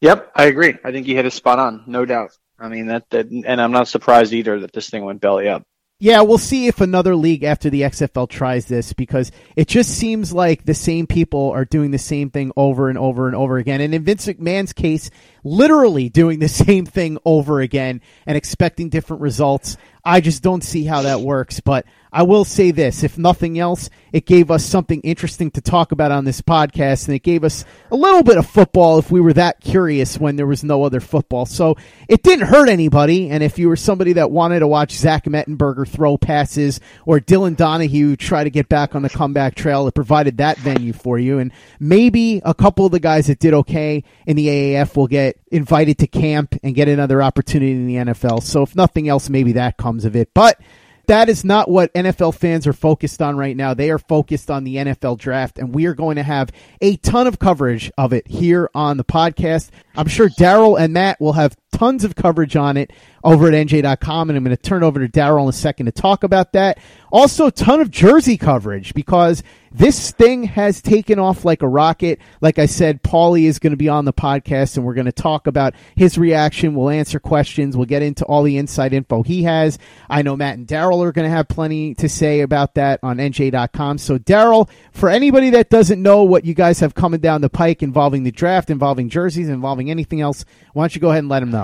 Yep, 0.00 0.30
I 0.36 0.44
agree. 0.44 0.74
I 0.84 0.92
think 0.92 1.08
you 1.08 1.16
hit 1.16 1.26
a 1.26 1.32
spot 1.32 1.58
on, 1.58 1.82
no 1.88 2.04
doubt. 2.04 2.30
I 2.60 2.68
mean 2.68 2.86
that, 2.86 3.10
that 3.10 3.28
and 3.28 3.60
I'm 3.60 3.72
not 3.72 3.88
surprised 3.88 4.32
either 4.32 4.60
that 4.60 4.72
this 4.72 4.88
thing 4.88 5.04
went 5.04 5.20
belly 5.20 5.48
up. 5.48 5.66
Yeah, 6.04 6.20
we'll 6.20 6.36
see 6.36 6.66
if 6.66 6.82
another 6.82 7.16
league 7.16 7.44
after 7.44 7.70
the 7.70 7.80
XFL 7.80 8.28
tries 8.28 8.66
this 8.66 8.92
because 8.92 9.32
it 9.56 9.68
just 9.68 9.88
seems 9.88 10.34
like 10.34 10.62
the 10.62 10.74
same 10.74 11.06
people 11.06 11.52
are 11.52 11.64
doing 11.64 11.92
the 11.92 11.98
same 11.98 12.28
thing 12.28 12.52
over 12.58 12.90
and 12.90 12.98
over 12.98 13.26
and 13.26 13.34
over 13.34 13.56
again. 13.56 13.80
And 13.80 13.94
in 13.94 14.04
Vince 14.04 14.26
McMahon's 14.26 14.74
case, 14.74 15.08
literally 15.44 16.08
doing 16.08 16.40
the 16.40 16.48
same 16.64 16.86
thing 16.86 17.18
over 17.24 17.60
again 17.60 18.00
and 18.26 18.36
expecting 18.36 18.88
different 18.88 19.22
results. 19.22 19.76
I 20.04 20.20
just 20.20 20.42
don't 20.42 20.62
see 20.62 20.84
how 20.84 21.02
that 21.02 21.20
works. 21.20 21.60
But 21.60 21.86
I 22.12 22.22
will 22.22 22.44
say 22.44 22.70
this 22.70 23.02
if 23.02 23.16
nothing 23.16 23.58
else, 23.58 23.88
it 24.12 24.26
gave 24.26 24.50
us 24.50 24.64
something 24.64 25.00
interesting 25.00 25.50
to 25.52 25.60
talk 25.60 25.92
about 25.92 26.12
on 26.12 26.24
this 26.24 26.40
podcast, 26.42 27.08
and 27.08 27.16
it 27.16 27.22
gave 27.22 27.42
us 27.42 27.64
a 27.90 27.96
little 27.96 28.22
bit 28.22 28.36
of 28.36 28.46
football 28.46 28.98
if 28.98 29.10
we 29.10 29.20
were 29.20 29.32
that 29.32 29.60
curious 29.60 30.18
when 30.18 30.36
there 30.36 30.46
was 30.46 30.62
no 30.62 30.84
other 30.84 31.00
football. 31.00 31.46
So 31.46 31.76
it 32.08 32.22
didn't 32.22 32.46
hurt 32.46 32.68
anybody. 32.68 33.30
And 33.30 33.42
if 33.42 33.58
you 33.58 33.68
were 33.68 33.76
somebody 33.76 34.12
that 34.14 34.30
wanted 34.30 34.60
to 34.60 34.68
watch 34.68 34.92
Zach 34.92 35.24
Mettenberger 35.24 35.88
throw 35.88 36.18
passes 36.18 36.80
or 37.06 37.18
Dylan 37.18 37.56
Donahue 37.56 38.16
try 38.16 38.44
to 38.44 38.50
get 38.50 38.68
back 38.68 38.94
on 38.94 39.02
the 39.02 39.10
comeback 39.10 39.54
trail, 39.54 39.88
it 39.88 39.94
provided 39.94 40.36
that 40.36 40.58
venue 40.58 40.92
for 40.92 41.18
you. 41.18 41.38
And 41.38 41.50
maybe 41.80 42.42
a 42.44 42.54
couple 42.54 42.84
of 42.84 42.92
the 42.92 43.00
guys 43.00 43.28
that 43.28 43.38
did 43.38 43.54
okay 43.54 44.04
in 44.26 44.36
the 44.36 44.46
AAF 44.46 44.96
will 44.96 45.06
get 45.06 45.33
invited 45.50 45.98
to 45.98 46.06
camp 46.06 46.54
and 46.62 46.74
get 46.74 46.88
another 46.88 47.22
opportunity 47.22 47.72
in 47.72 47.86
the 47.86 47.96
NFL. 47.96 48.42
So 48.42 48.62
if 48.62 48.74
nothing 48.74 49.08
else, 49.08 49.28
maybe 49.28 49.52
that 49.52 49.76
comes 49.76 50.04
of 50.04 50.16
it. 50.16 50.30
But 50.34 50.58
that 51.06 51.28
is 51.28 51.44
not 51.44 51.70
what 51.70 51.92
NFL 51.92 52.34
fans 52.34 52.66
are 52.66 52.72
focused 52.72 53.20
on 53.20 53.36
right 53.36 53.56
now. 53.56 53.74
They 53.74 53.90
are 53.90 53.98
focused 53.98 54.50
on 54.50 54.64
the 54.64 54.76
NFL 54.76 55.18
draft, 55.18 55.58
and 55.58 55.74
we 55.74 55.86
are 55.86 55.94
going 55.94 56.16
to 56.16 56.22
have 56.22 56.50
a 56.80 56.96
ton 56.96 57.26
of 57.26 57.38
coverage 57.38 57.90
of 57.98 58.12
it 58.12 58.26
here 58.26 58.70
on 58.74 58.96
the 58.96 59.04
podcast. 59.04 59.70
I'm 59.96 60.08
sure 60.08 60.28
Darryl 60.28 60.80
and 60.80 60.92
Matt 60.92 61.20
will 61.20 61.34
have 61.34 61.56
tons 61.74 62.04
of 62.04 62.14
coverage 62.14 62.56
on 62.56 62.76
it 62.76 62.92
over 63.24 63.48
at 63.48 63.54
NJ.com, 63.54 64.30
and 64.30 64.36
I'm 64.36 64.44
going 64.44 64.56
to 64.56 64.62
turn 64.62 64.82
over 64.82 65.00
to 65.04 65.08
Darryl 65.08 65.42
in 65.42 65.48
a 65.48 65.52
second 65.52 65.86
to 65.86 65.92
talk 65.92 66.22
about 66.22 66.52
that. 66.52 66.78
Also, 67.10 67.46
a 67.46 67.50
ton 67.50 67.80
of 67.80 67.90
jersey 67.90 68.36
coverage 68.36 68.94
because 68.94 69.42
this 69.74 70.12
thing 70.12 70.44
has 70.44 70.80
taken 70.80 71.18
off 71.18 71.44
like 71.44 71.62
a 71.62 71.68
rocket. 71.68 72.20
Like 72.40 72.60
I 72.60 72.66
said, 72.66 73.02
Paulie 73.02 73.44
is 73.44 73.58
going 73.58 73.72
to 73.72 73.76
be 73.76 73.88
on 73.88 74.04
the 74.04 74.12
podcast 74.12 74.76
and 74.76 74.86
we're 74.86 74.94
going 74.94 75.06
to 75.06 75.12
talk 75.12 75.48
about 75.48 75.74
his 75.96 76.16
reaction. 76.16 76.74
We'll 76.74 76.90
answer 76.90 77.18
questions. 77.18 77.76
We'll 77.76 77.86
get 77.86 78.02
into 78.02 78.24
all 78.24 78.44
the 78.44 78.56
inside 78.56 78.92
info 78.92 79.24
he 79.24 79.42
has. 79.42 79.78
I 80.08 80.22
know 80.22 80.36
Matt 80.36 80.58
and 80.58 80.66
Darryl 80.66 81.04
are 81.04 81.12
going 81.12 81.28
to 81.28 81.34
have 81.34 81.48
plenty 81.48 81.94
to 81.94 82.08
say 82.08 82.40
about 82.40 82.74
that 82.74 83.00
on 83.02 83.16
NJ.com. 83.16 83.98
So, 83.98 84.18
Darryl, 84.18 84.68
for 84.92 85.08
anybody 85.08 85.50
that 85.50 85.70
doesn't 85.70 86.00
know 86.00 86.22
what 86.22 86.44
you 86.44 86.54
guys 86.54 86.78
have 86.80 86.94
coming 86.94 87.20
down 87.20 87.40
the 87.40 87.50
pike 87.50 87.82
involving 87.82 88.22
the 88.22 88.32
draft, 88.32 88.70
involving 88.70 89.08
jerseys, 89.08 89.48
involving 89.48 89.90
anything 89.90 90.20
else, 90.20 90.44
why 90.72 90.84
don't 90.84 90.94
you 90.94 91.00
go 91.00 91.10
ahead 91.10 91.20
and 91.20 91.28
let 91.28 91.40
them 91.40 91.50
know? 91.50 91.63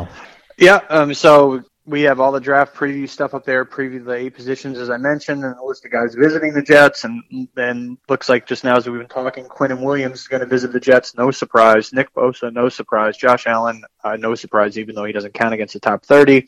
Yeah, 0.56 0.80
um, 0.88 1.14
so 1.14 1.64
we 1.86 2.02
have 2.02 2.20
all 2.20 2.32
the 2.32 2.40
draft 2.40 2.74
preview 2.74 3.08
stuff 3.08 3.34
up 3.34 3.44
there, 3.44 3.64
preview 3.64 4.04
the 4.04 4.12
eight 4.12 4.34
positions 4.34 4.78
as 4.78 4.90
I 4.90 4.96
mentioned, 4.96 5.44
and 5.44 5.56
a 5.56 5.64
list 5.64 5.84
of 5.84 5.90
guys 5.90 6.14
visiting 6.14 6.52
the 6.52 6.62
Jets. 6.62 7.04
And 7.04 7.48
then 7.54 7.98
looks 8.08 8.28
like 8.28 8.46
just 8.46 8.62
now 8.62 8.76
as 8.76 8.88
we've 8.88 8.98
been 8.98 9.08
talking, 9.08 9.44
Quinnen 9.44 9.82
Williams 9.82 10.20
is 10.20 10.28
going 10.28 10.40
to 10.40 10.46
visit 10.46 10.72
the 10.72 10.80
Jets. 10.80 11.16
No 11.16 11.30
surprise. 11.30 11.92
Nick 11.92 12.14
Bosa, 12.14 12.52
no 12.52 12.68
surprise. 12.68 13.16
Josh 13.16 13.46
Allen, 13.46 13.82
uh, 14.04 14.16
no 14.16 14.34
surprise, 14.34 14.78
even 14.78 14.94
though 14.94 15.04
he 15.04 15.12
doesn't 15.12 15.34
count 15.34 15.54
against 15.54 15.74
the 15.74 15.80
top 15.80 16.04
thirty. 16.04 16.46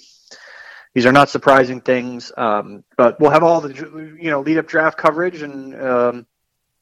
These 0.95 1.07
are 1.07 1.13
not 1.13 1.31
surprising 1.31 1.81
things, 1.81 2.31
um, 2.37 2.85
but 2.97 3.19
we'll 3.19 3.31
have 3.31 3.43
all 3.43 3.63
the 3.63 3.75
you 4.21 4.31
know 4.31 4.43
lead 4.43 4.59
up 4.59 4.67
draft 4.67 4.99
coverage 4.99 5.43
and 5.43 5.75
um, 5.81 6.27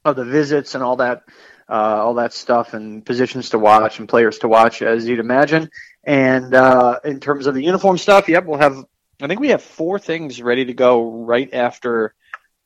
of 0.05 0.17
the 0.17 0.25
visits 0.25 0.75
and 0.75 0.85
all 0.85 0.97
that. 0.97 1.23
Uh, 1.69 2.03
all 2.03 2.15
that 2.15 2.33
stuff 2.33 2.75
and 2.75 3.07
positions 3.07 3.51
to 3.51 3.57
watch 3.57 4.01
and 4.01 4.09
players 4.09 4.41
to 4.41 4.49
watch, 4.49 4.83
as 4.83 5.07
you'd 5.07 5.21
imagine. 5.21 5.71
And 6.05 6.55
uh, 6.55 7.01
in 7.05 7.21
terms 7.21 7.47
of 7.47 7.55
the 7.55 7.63
uniform 7.63 7.99
stuff, 7.99 8.29
yep, 8.29 8.47
we'll 8.47 8.59
have. 8.59 8.85
I 9.23 9.27
think 9.27 9.41
we 9.41 9.51
have 9.51 9.63
four 9.63 9.99
things 9.99 10.41
ready 10.41 10.65
to 10.65 10.73
go 10.73 11.25
right 11.25 11.53
after, 11.53 12.15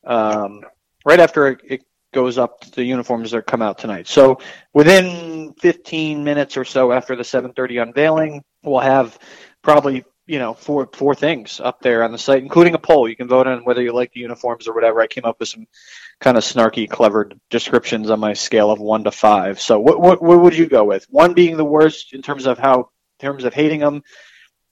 um, 0.04 0.62
right 1.04 1.18
after 1.18 1.48
it, 1.48 1.82
goes 2.12 2.38
up. 2.38 2.64
The 2.70 2.84
uniforms 2.84 3.32
that 3.32 3.46
come 3.46 3.60
out 3.60 3.78
tonight. 3.78 4.06
So 4.06 4.38
within 4.72 5.52
15 5.60 6.22
minutes 6.22 6.56
or 6.56 6.64
so 6.64 6.92
after 6.92 7.16
the 7.16 7.24
7:30 7.24 7.82
unveiling, 7.82 8.44
we'll 8.62 8.78
have 8.80 9.18
probably 9.62 10.04
you 10.26 10.38
know 10.38 10.54
four 10.54 10.88
four 10.92 11.14
things 11.14 11.60
up 11.60 11.80
there 11.80 12.04
on 12.04 12.12
the 12.12 12.18
site, 12.18 12.42
including 12.42 12.74
a 12.74 12.78
poll. 12.78 13.08
You 13.08 13.16
can 13.16 13.28
vote 13.28 13.46
on 13.46 13.64
whether 13.64 13.82
you 13.82 13.92
like 13.92 14.12
the 14.12 14.20
uniforms 14.20 14.68
or 14.68 14.74
whatever. 14.74 15.00
I 15.00 15.06
came 15.06 15.24
up 15.24 15.40
with 15.40 15.48
some 15.48 15.66
kind 16.20 16.36
of 16.36 16.44
snarky, 16.44 16.88
clever 16.88 17.30
descriptions 17.50 18.10
on 18.10 18.20
my 18.20 18.32
scale 18.32 18.70
of 18.70 18.80
one 18.80 19.04
to 19.04 19.10
five. 19.10 19.60
So 19.60 19.80
what 19.80 20.00
what, 20.00 20.22
what 20.22 20.40
would 20.40 20.56
you 20.56 20.66
go 20.66 20.84
with? 20.84 21.06
One 21.10 21.34
being 21.34 21.56
the 21.56 21.64
worst 21.64 22.14
in 22.14 22.22
terms 22.22 22.46
of 22.46 22.58
how 22.58 22.90
terms 23.24 23.44
of 23.44 23.54
hating 23.54 23.80
them, 23.80 24.02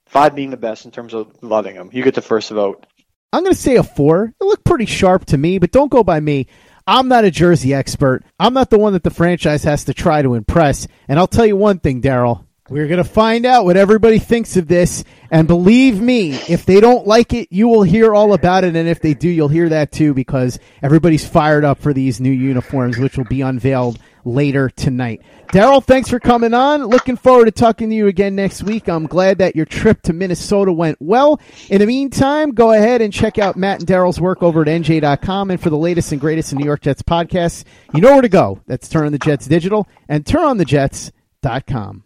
five 0.06 0.34
being 0.34 0.50
the 0.50 0.56
best 0.56 0.84
in 0.84 0.90
terms 0.90 1.14
of 1.14 1.42
loving 1.42 1.74
them. 1.74 1.90
You 1.92 2.02
get 2.04 2.14
the 2.14 2.22
first 2.22 2.50
vote. 2.50 2.86
I'm 3.32 3.42
going 3.42 3.54
to 3.54 3.60
say 3.60 3.76
a 3.76 3.82
four. 3.82 4.34
It 4.40 4.44
looked 4.44 4.64
pretty 4.64 4.86
sharp 4.86 5.24
to 5.26 5.38
me, 5.38 5.58
but 5.58 5.72
don't 5.72 5.90
go 5.90 6.04
by 6.04 6.20
me. 6.20 6.46
I'm 6.86 7.08
not 7.08 7.24
a 7.24 7.30
jersey 7.30 7.72
expert. 7.72 8.24
I'm 8.38 8.54
not 8.54 8.68
the 8.68 8.78
one 8.78 8.92
that 8.92 9.04
the 9.04 9.10
franchise 9.10 9.64
has 9.64 9.84
to 9.84 9.94
try 9.94 10.20
to 10.20 10.34
impress. 10.34 10.86
And 11.08 11.18
I'll 11.18 11.28
tell 11.28 11.46
you 11.46 11.56
one 11.56 11.78
thing, 11.78 12.02
Darryl. 12.02 12.44
We're 12.68 12.88
going 12.88 13.02
to 13.02 13.04
find 13.04 13.44
out 13.44 13.64
what 13.64 13.76
everybody 13.76 14.18
thinks 14.18 14.56
of 14.56 14.68
this. 14.68 15.04
And 15.30 15.46
believe 15.48 16.00
me, 16.00 16.32
if 16.48 16.64
they 16.64 16.80
don't 16.80 17.06
like 17.06 17.32
it, 17.32 17.48
you 17.50 17.68
will 17.68 17.82
hear 17.82 18.14
all 18.14 18.32
about 18.34 18.64
it. 18.64 18.76
And 18.76 18.88
if 18.88 19.00
they 19.00 19.14
do, 19.14 19.28
you'll 19.28 19.48
hear 19.48 19.68
that 19.68 19.92
too 19.92 20.14
because 20.14 20.58
everybody's 20.82 21.26
fired 21.26 21.64
up 21.64 21.78
for 21.78 21.92
these 21.92 22.20
new 22.20 22.30
uniforms, 22.30 22.98
which 22.98 23.16
will 23.16 23.24
be 23.24 23.40
unveiled 23.40 23.98
later 24.24 24.68
tonight. 24.70 25.22
Darryl, 25.52 25.84
thanks 25.84 26.08
for 26.08 26.18
coming 26.18 26.54
on. 26.54 26.86
Looking 26.86 27.16
forward 27.16 27.46
to 27.46 27.50
talking 27.50 27.90
to 27.90 27.94
you 27.94 28.06
again 28.06 28.34
next 28.34 28.62
week. 28.62 28.88
I'm 28.88 29.06
glad 29.06 29.38
that 29.38 29.56
your 29.56 29.66
trip 29.66 30.02
to 30.02 30.12
Minnesota 30.12 30.72
went 30.72 30.98
well. 31.00 31.40
In 31.68 31.80
the 31.80 31.86
meantime, 31.86 32.52
go 32.52 32.72
ahead 32.72 33.02
and 33.02 33.12
check 33.12 33.38
out 33.38 33.56
Matt 33.56 33.80
and 33.80 33.88
Darryl's 33.88 34.20
work 34.20 34.42
over 34.42 34.62
at 34.62 34.68
NJ.com. 34.68 35.50
And 35.50 35.60
for 35.60 35.70
the 35.70 35.76
latest 35.76 36.12
and 36.12 36.20
greatest 36.20 36.52
in 36.52 36.58
New 36.58 36.64
York 36.64 36.82
Jets 36.82 37.02
podcasts, 37.02 37.64
you 37.94 38.00
know 38.00 38.12
where 38.12 38.22
to 38.22 38.28
go. 38.28 38.60
That's 38.66 38.88
Turn 38.88 39.06
on 39.06 39.12
the 39.12 39.18
Jets 39.18 39.46
Digital 39.46 39.88
and 40.08 40.24
turnonthejets.com. 40.24 42.04